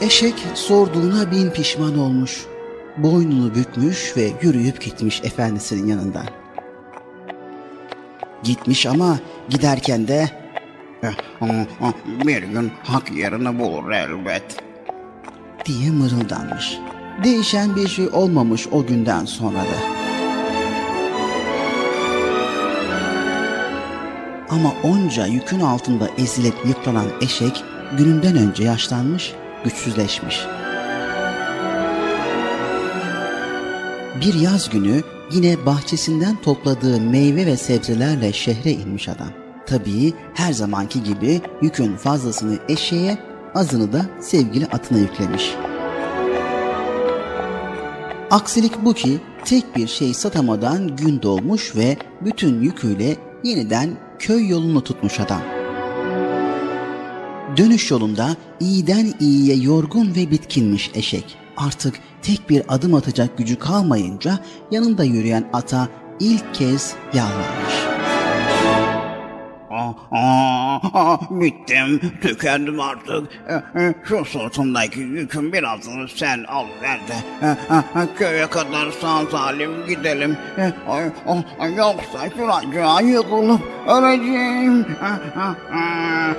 Eşek 0.00 0.34
sorduğuna 0.54 1.30
bin 1.30 1.50
pişman 1.50 1.98
olmuş. 1.98 2.46
Boynunu 2.96 3.54
bükmüş 3.54 4.16
ve 4.16 4.30
yürüyüp 4.42 4.80
gitmiş 4.80 5.24
efendisinin 5.24 5.86
yanından. 5.86 6.45
Gitmiş 8.46 8.86
ama 8.86 9.18
giderken 9.48 10.08
de 10.08 10.30
Bir 12.24 12.42
gün 12.42 12.72
hak 12.84 13.12
yerini 13.12 13.58
bulur 13.58 13.90
elbet. 13.90 14.56
diye 15.64 15.90
mırıldanmış. 15.90 16.78
Değişen 17.24 17.76
bir 17.76 17.88
şey 17.88 18.08
olmamış 18.08 18.66
o 18.72 18.86
günden 18.86 19.24
sonra 19.24 19.58
da. 19.58 19.78
Ama 24.50 24.72
onca 24.82 25.26
yükün 25.26 25.60
altında 25.60 26.08
ezilip 26.18 26.54
yıpranan 26.66 27.06
eşek 27.20 27.64
gününden 27.98 28.36
önce 28.36 28.64
yaşlanmış, 28.64 29.32
güçsüzleşmiş. 29.64 30.46
Bir 34.20 34.34
yaz 34.34 34.70
günü 34.70 35.02
yine 35.32 35.66
bahçesinden 35.66 36.36
topladığı 36.42 37.00
meyve 37.00 37.46
ve 37.46 37.56
sebzelerle 37.56 38.32
şehre 38.32 38.70
inmiş 38.70 39.08
adam. 39.08 39.30
Tabii 39.66 40.14
her 40.34 40.52
zamanki 40.52 41.02
gibi 41.02 41.40
yükün 41.62 41.96
fazlasını 41.96 42.58
eşeğe, 42.68 43.18
azını 43.54 43.92
da 43.92 44.06
sevgili 44.20 44.66
atına 44.66 44.98
yüklemiş. 44.98 45.54
Aksilik 48.30 48.84
bu 48.84 48.94
ki 48.94 49.20
tek 49.44 49.76
bir 49.76 49.86
şey 49.86 50.14
satamadan 50.14 50.96
gün 50.96 51.22
doğmuş 51.22 51.76
ve 51.76 51.96
bütün 52.20 52.62
yüküyle 52.62 53.16
yeniden 53.44 53.90
köy 54.18 54.48
yolunu 54.48 54.84
tutmuş 54.84 55.20
adam. 55.20 55.40
Dönüş 57.56 57.90
yolunda 57.90 58.36
iyiden 58.60 59.14
iyiye 59.20 59.56
yorgun 59.56 60.14
ve 60.14 60.30
bitkinmiş 60.30 60.90
eşek. 60.94 61.36
Artık 61.56 61.94
tek 62.22 62.50
bir 62.50 62.62
adım 62.68 62.94
atacak 62.94 63.38
gücü 63.38 63.58
kalmayınca 63.58 64.38
yanında 64.70 65.04
yürüyen 65.04 65.44
ata 65.52 65.88
ilk 66.20 66.54
kez 66.54 66.94
yalvarmış. 67.14 67.74
Aa, 69.70 69.92
aa, 70.10 70.78
aa, 70.94 71.18
bittim, 71.30 72.00
tükendim 72.22 72.80
artık. 72.80 73.28
E, 73.48 73.80
e, 73.82 73.94
Şu 74.04 74.24
sırtımdaki 74.24 75.00
yükün 75.00 75.52
birazını 75.52 76.08
sen 76.08 76.44
al 76.48 76.64
ver 76.82 76.98
de. 77.08 77.46
e, 77.46 77.46
e, 77.48 78.02
e, 78.02 78.14
Köye 78.18 78.46
kadar 78.46 78.90
sağ 79.00 79.26
salim 79.30 79.86
gidelim. 79.88 80.36
Yoksa 81.76 82.30
şuracığa 82.36 83.00
yıkılıp 83.00 83.60
öleceğim. 83.88 84.80
E. 84.80 86.36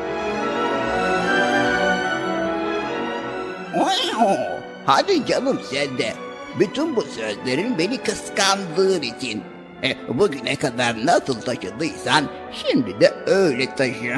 Oy, 3.79 4.56
Hadi 4.87 5.25
canım 5.25 5.59
sen 5.71 5.97
de. 5.97 6.13
Bütün 6.59 6.95
bu 6.95 7.01
sözlerin 7.01 7.77
beni 7.77 7.97
kıskandığın 7.97 9.01
için. 9.01 9.43
E, 9.83 10.19
bugüne 10.19 10.55
kadar 10.55 11.05
nasıl 11.05 11.41
taşıdıysan 11.41 12.23
şimdi 12.53 13.01
de 13.01 13.13
öyle 13.27 13.75
taşı. 13.75 14.15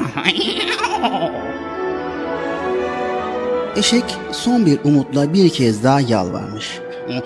Eşek 3.76 4.04
son 4.32 4.66
bir 4.66 4.80
umutla 4.84 5.32
bir 5.32 5.50
kez 5.50 5.84
daha 5.84 6.00
yalvarmış. 6.00 6.80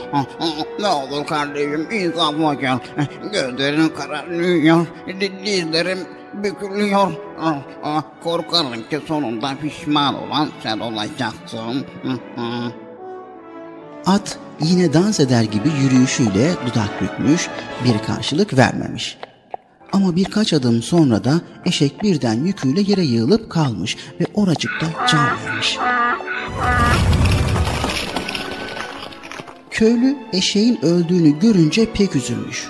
Ne 0.81 0.89
olur 0.89 1.27
kardeşim 1.27 1.89
insafıma 1.91 2.55
gel. 2.55 2.79
Gözlerim 3.33 3.95
kararıyor, 3.95 4.87
di- 5.21 5.47
dizlerim 5.47 5.99
bükülüyor. 6.35 7.13
Ah, 7.41 7.57
ah, 7.83 8.03
Korkarım 8.23 8.89
ki 8.91 9.01
sonunda 9.09 9.51
pişman 9.63 10.23
olan 10.29 10.49
sen 10.63 10.79
olacaksın. 10.79 11.87
At 14.07 14.39
yine 14.61 14.93
dans 14.93 15.21
eder 15.21 15.43
gibi 15.43 15.69
yürüyüşüyle 15.83 16.55
dudak 16.67 17.03
bükmüş, 17.03 17.49
bir 17.85 18.07
karşılık 18.07 18.57
vermemiş. 18.57 19.19
Ama 19.93 20.17
birkaç 20.17 20.53
adım 20.53 20.83
sonra 20.83 21.25
da 21.25 21.41
eşek 21.65 22.03
birden 22.03 22.45
yüküyle 22.45 22.81
yere 22.81 23.05
yığılıp 23.05 23.51
kalmış 23.51 23.97
ve 24.21 24.25
oracıkta 24.35 24.87
can 25.11 25.27
vermiş. 25.27 25.79
Köylü 29.71 30.17
eşeğin 30.33 30.85
öldüğünü 30.85 31.39
görünce 31.39 31.93
pek 31.93 32.17
üzülmüş. 32.17 32.69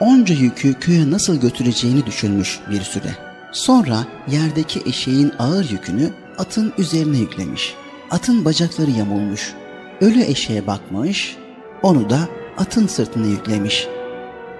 Onca 0.00 0.34
yükü 0.34 0.74
köye 0.74 1.10
nasıl 1.10 1.40
götüreceğini 1.40 2.06
düşünmüş 2.06 2.60
bir 2.70 2.80
süre. 2.80 3.16
Sonra 3.52 4.06
yerdeki 4.28 4.82
eşeğin 4.86 5.32
ağır 5.38 5.70
yükünü 5.70 6.10
atın 6.38 6.72
üzerine 6.78 7.18
yüklemiş. 7.18 7.74
Atın 8.10 8.44
bacakları 8.44 8.90
yamulmuş. 8.90 9.54
Ölü 10.00 10.22
eşeğe 10.22 10.66
bakmış, 10.66 11.36
onu 11.82 12.10
da 12.10 12.18
atın 12.58 12.86
sırtına 12.86 13.26
yüklemiş. 13.26 13.88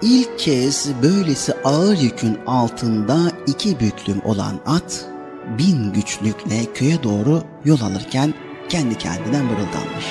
İlk 0.03 0.39
kez 0.39 0.91
böylesi 1.03 1.53
ağır 1.65 1.99
yükün 1.99 2.39
altında 2.47 3.17
iki 3.47 3.81
büklüm 3.81 4.21
olan 4.25 4.61
at, 4.67 5.07
bin 5.59 5.93
güçlükle 5.93 6.73
köye 6.75 7.03
doğru 7.03 7.43
yol 7.65 7.81
alırken 7.81 8.35
kendi 8.69 8.99
kendine 8.99 9.43
mırıldanmış. 9.43 10.07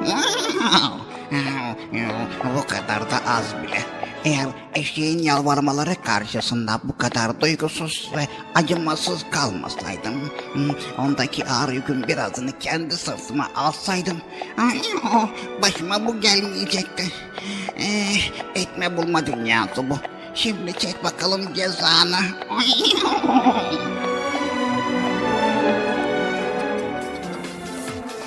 Bu 2.56 2.66
kadar 2.66 3.10
da 3.10 3.16
az 3.26 3.54
bile. 3.62 3.80
Eğer 4.24 4.46
eşeğin 4.74 5.18
yalvarmaları 5.18 5.94
karşısında 6.02 6.80
bu 6.84 6.96
kadar 6.96 7.40
duygusuz 7.40 8.10
ve 8.16 8.28
acımasız 8.54 9.24
kalmasaydım, 9.30 10.30
hmm, 10.52 10.70
ondaki 10.98 11.46
ağır 11.46 11.72
yükün 11.72 12.08
birazını 12.08 12.58
kendi 12.58 12.94
sırtıma 12.94 13.48
alsaydım, 13.56 14.16
ay, 14.58 14.80
oh, 15.04 15.28
başıma 15.62 16.06
bu 16.06 16.20
gelmeyecekti. 16.20 17.12
Eh, 17.76 18.30
etme 18.54 18.96
bulma 18.96 19.26
dünyası 19.26 19.90
bu. 19.90 19.98
Şimdi 20.34 20.72
çek 20.72 21.04
bakalım 21.04 21.54
cezanı. 21.54 22.18
Oh. 22.50 22.60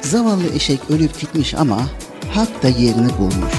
Zavallı 0.02 0.54
eşek 0.56 0.80
ölüp 0.90 1.20
gitmiş 1.20 1.54
ama 1.54 1.82
hak 2.34 2.64
da 2.64 2.68
yerini 2.68 3.18
bulmuş. 3.18 3.54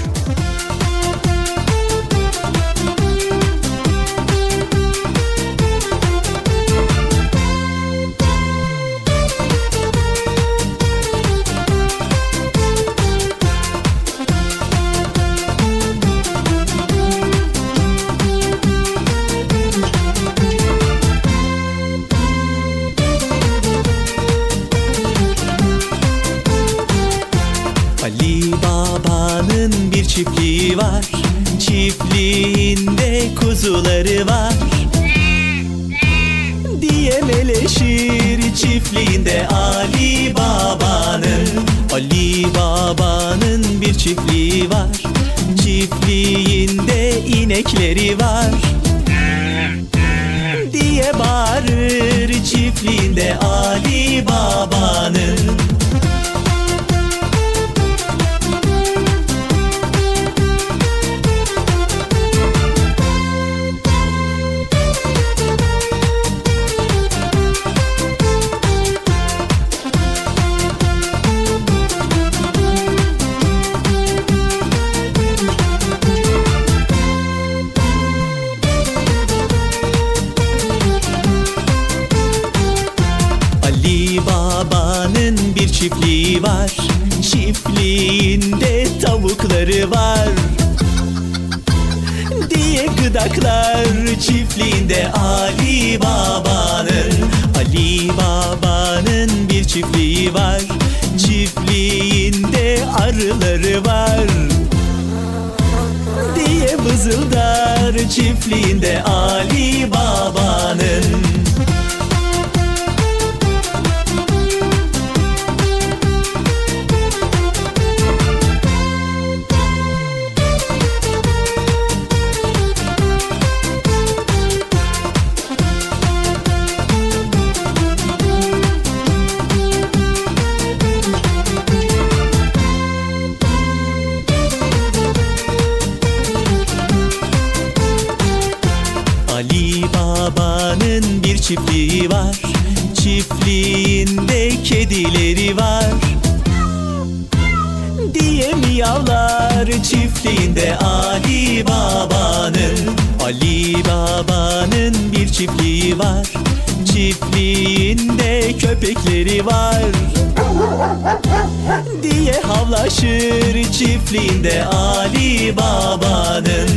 Havlaşır 162.95 163.73
çiftliğinde 163.73 164.65
Ali 164.65 165.57
Baba'nın 165.57 166.69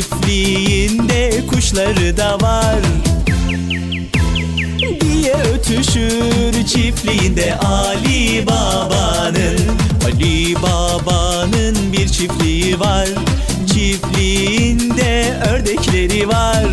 Çiftliğinde 0.00 1.46
kuşları 1.46 2.16
da 2.16 2.40
var. 2.40 2.76
Diye 5.00 5.34
ötüşür 5.34 6.66
çiftliğinde 6.66 7.54
Ali 7.54 8.46
Baba'nın. 8.46 9.58
Ali 10.06 10.54
Baba'nın 10.62 11.92
bir 11.92 12.08
çiftliği 12.08 12.80
var. 12.80 13.08
Çiftliğinde 13.74 15.40
ördekleri 15.50 16.28
var. 16.28 16.66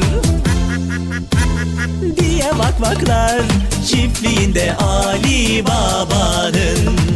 Diye 2.18 2.52
vakvaklar 2.58 3.42
çiftliğinde 3.88 4.76
Ali 4.76 5.66
Baba'nın 5.66 7.07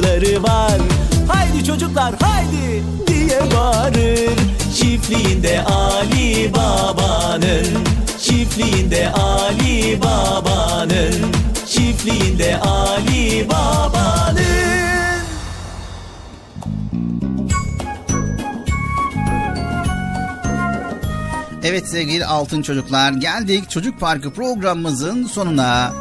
Çocukları 0.00 0.42
var. 0.42 0.80
Haydi 1.28 1.64
çocuklar 1.64 2.14
haydi 2.20 2.84
diye 3.06 3.40
bağırır. 3.56 4.30
Çiftliğinde 4.76 5.62
Ali 5.64 6.52
Baba'nın 6.54 7.66
Çiftliğinde 8.20 9.12
Ali 9.12 10.00
Baba'nın 10.02 11.14
Çiftliğinde 11.66 12.60
Ali 12.60 13.48
Baba'nın. 13.48 14.40
Evet 21.62 21.88
sevgili 21.88 22.24
altın 22.26 22.62
çocuklar 22.62 23.12
geldik 23.12 23.70
Çocuk 23.70 24.00
Parkı 24.00 24.32
programımızın 24.32 25.26
sonuna. 25.26 25.92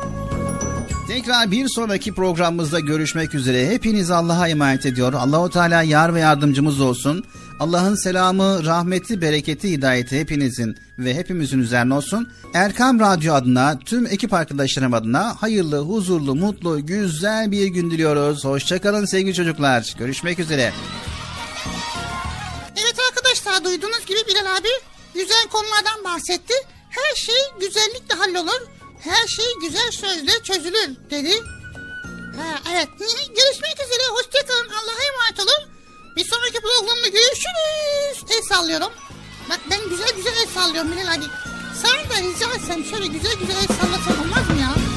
Tekrar 1.20 1.52
bir 1.52 1.68
sonraki 1.68 2.14
programımızda 2.14 2.80
görüşmek 2.80 3.36
üzere. 3.36 3.70
Hepiniz 3.70 4.12
Allah'a 4.12 4.48
emanet 4.48 4.86
ediyor. 4.86 5.14
Allahu 5.14 5.50
Teala 5.50 5.84
yar 5.84 6.16
ve 6.16 6.20
yardımcımız 6.20 6.82
olsun. 6.82 7.24
Allah'ın 7.60 7.96
selamı, 7.96 8.66
rahmeti, 8.66 9.22
bereketi, 9.22 9.72
hidayeti 9.72 10.20
hepinizin 10.20 10.78
ve 11.00 11.16
hepimizin 11.16 11.60
üzerine 11.60 11.94
olsun. 11.94 12.32
Erkam 12.54 13.00
Radyo 13.00 13.34
adına, 13.34 13.80
tüm 13.80 14.06
ekip 14.06 14.34
arkadaşlarım 14.34 14.94
adına 14.94 15.36
hayırlı, 15.42 15.80
huzurlu, 15.80 16.36
mutlu, 16.36 16.86
güzel 16.86 17.52
bir 17.52 17.68
gün 17.68 17.92
diliyoruz. 17.92 18.46
Hoşçakalın 18.46 19.06
sevgili 19.06 19.34
çocuklar. 19.34 19.96
Görüşmek 19.98 20.40
üzere. 20.40 20.74
Evet 22.76 22.96
arkadaşlar 23.10 23.64
duyduğunuz 23.64 24.06
gibi 24.06 24.20
Bilal 24.28 24.56
abi 24.56 24.70
güzel 25.14 25.48
konulardan 25.52 26.04
bahsetti. 26.04 26.54
Her 26.90 27.16
şey 27.16 27.42
güzellikle 27.60 28.16
hallolur. 28.16 28.79
Her 29.00 29.28
şey 29.28 29.46
güzel 29.62 29.92
sözle 29.92 30.44
çözülür 30.44 30.90
dedi. 31.12 31.44
Ha, 32.38 32.60
evet 32.72 32.90
görüşmek 33.28 33.74
üzere 33.86 34.08
hoşçakalın 34.10 34.70
Allah'a 34.70 35.04
emanet 35.04 35.40
olun. 35.40 35.70
Bir 36.16 36.26
sonraki 36.26 36.60
programda 36.62 37.08
görüşürüz. 37.08 38.24
El 38.38 38.42
sallıyorum. 38.50 38.92
Bak 39.50 39.60
ben 39.70 39.90
güzel 39.90 40.16
güzel 40.16 40.34
el 40.38 40.48
sallıyorum 40.48 40.92
Bilal 40.92 41.14
abi. 41.14 41.24
Sana 41.82 42.10
da 42.10 42.22
rica 42.24 42.54
etsem 42.56 42.86
şöyle 42.86 43.08
güzel 43.08 43.34
güzel 43.34 43.56
el 43.56 43.68
sallasan 43.68 44.20
olmaz 44.24 44.50
mı 44.50 44.62
ya? 44.62 44.89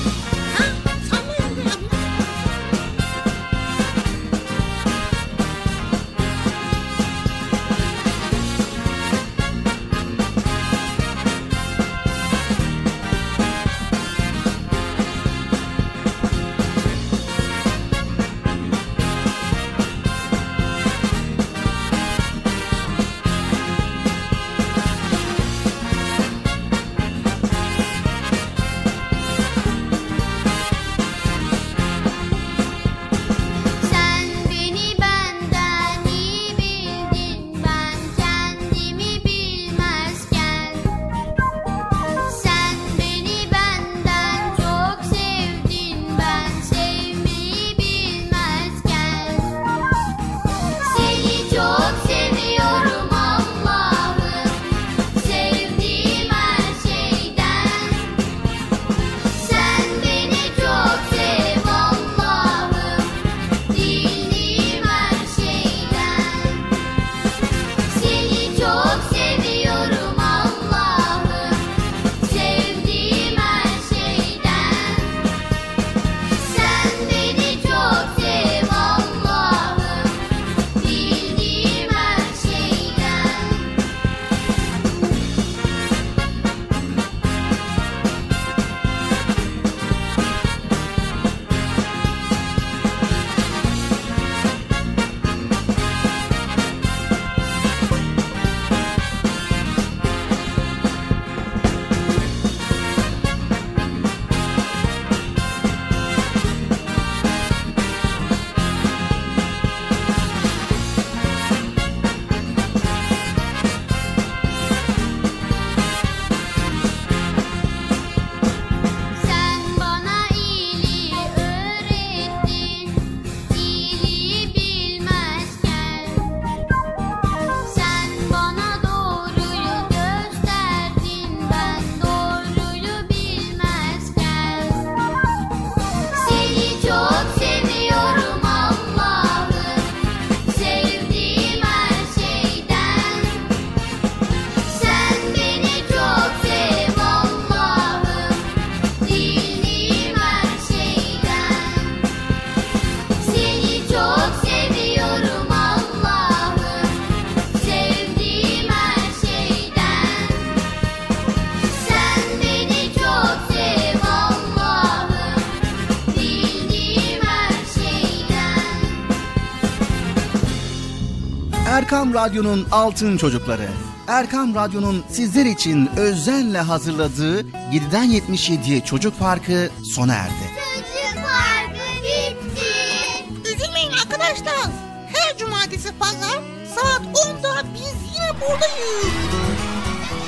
Erkam 171.92 172.14
Radyo'nun 172.14 172.66
Altın 172.72 173.16
Çocukları. 173.16 173.68
Erkam 174.08 174.54
Radyo'nun 174.54 175.04
sizler 175.10 175.46
için 175.46 175.90
özenle 175.96 176.58
hazırladığı 176.58 177.40
7'den 177.40 178.10
77'ye 178.10 178.84
Çocuk 178.84 179.18
Parkı 179.18 179.70
sona 179.84 180.14
erdi. 180.14 180.32
Çocuk 180.32 181.24
Parkı 181.24 182.02
bitti. 182.02 183.54
Üzülmeyin 183.54 183.92
arkadaşlar. 183.92 184.70
Her 185.14 185.38
cumartesi 185.38 185.88
pazar 185.98 186.40
saat 186.74 187.02
10'da 187.02 187.62
biz 187.74 188.14
yine 188.14 188.40
buradayız. 188.40 189.51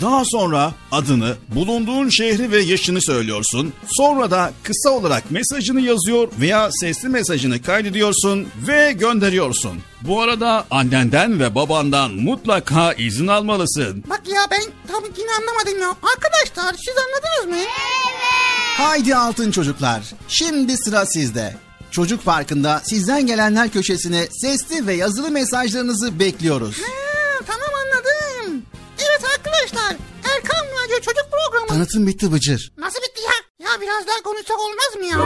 Daha 0.00 0.22
sonra 0.24 0.72
adını, 0.92 1.36
bulunduğun 1.54 2.08
şehri 2.08 2.50
ve 2.50 2.60
yaşını 2.60 3.02
söylüyorsun. 3.02 3.72
Sonra 3.86 4.30
da 4.30 4.52
kısa 4.62 4.90
olarak 4.90 5.30
mesajını 5.30 5.80
yazıyor 5.80 6.28
veya 6.40 6.70
sesli 6.72 7.08
mesajını 7.08 7.62
kaydediyorsun 7.62 8.48
ve 8.68 8.92
gönderiyorsun. 8.92 9.78
Bu 10.00 10.20
arada 10.20 10.66
annenden 10.70 11.40
ve 11.40 11.54
babandan 11.54 12.10
mutlaka 12.10 12.92
izin 12.92 13.26
almalısın. 13.26 14.04
Bak 14.10 14.22
ya 14.26 14.40
ben 14.50 14.62
tam 14.92 15.04
yine 15.18 15.30
anlamadım 15.40 15.80
ya. 15.80 15.88
Arkadaşlar 15.88 16.74
siz 16.74 16.94
anladınız 16.98 17.58
mı? 17.58 17.64
Haydi 18.76 19.16
altın 19.16 19.50
çocuklar. 19.50 20.02
Şimdi 20.28 20.76
sıra 20.76 21.06
sizde. 21.06 21.56
Çocuk 21.90 22.24
Parkı'nda 22.24 22.82
sizden 22.84 23.26
gelenler 23.26 23.70
köşesine 23.70 24.26
sesli 24.30 24.86
ve 24.86 24.94
yazılı 24.94 25.30
mesajlarınızı 25.30 26.18
bekliyoruz. 26.18 26.78
Ha. 26.78 27.13
Evet 28.98 29.24
arkadaşlar 29.36 29.96
Erkan 30.34 30.66
Radyo 30.84 30.96
Çocuk 31.00 31.26
Programı. 31.30 31.66
Tanıtım 31.68 32.06
bitti 32.06 32.32
Bıcır. 32.32 32.72
Nasıl 32.78 32.98
bitti 33.02 33.20
ya? 33.22 33.66
Ya 33.68 33.80
biraz 33.80 34.06
daha 34.06 34.22
konuşsak 34.22 34.58
olmaz 34.60 34.96
mı 34.98 35.04
ya? 35.06 35.18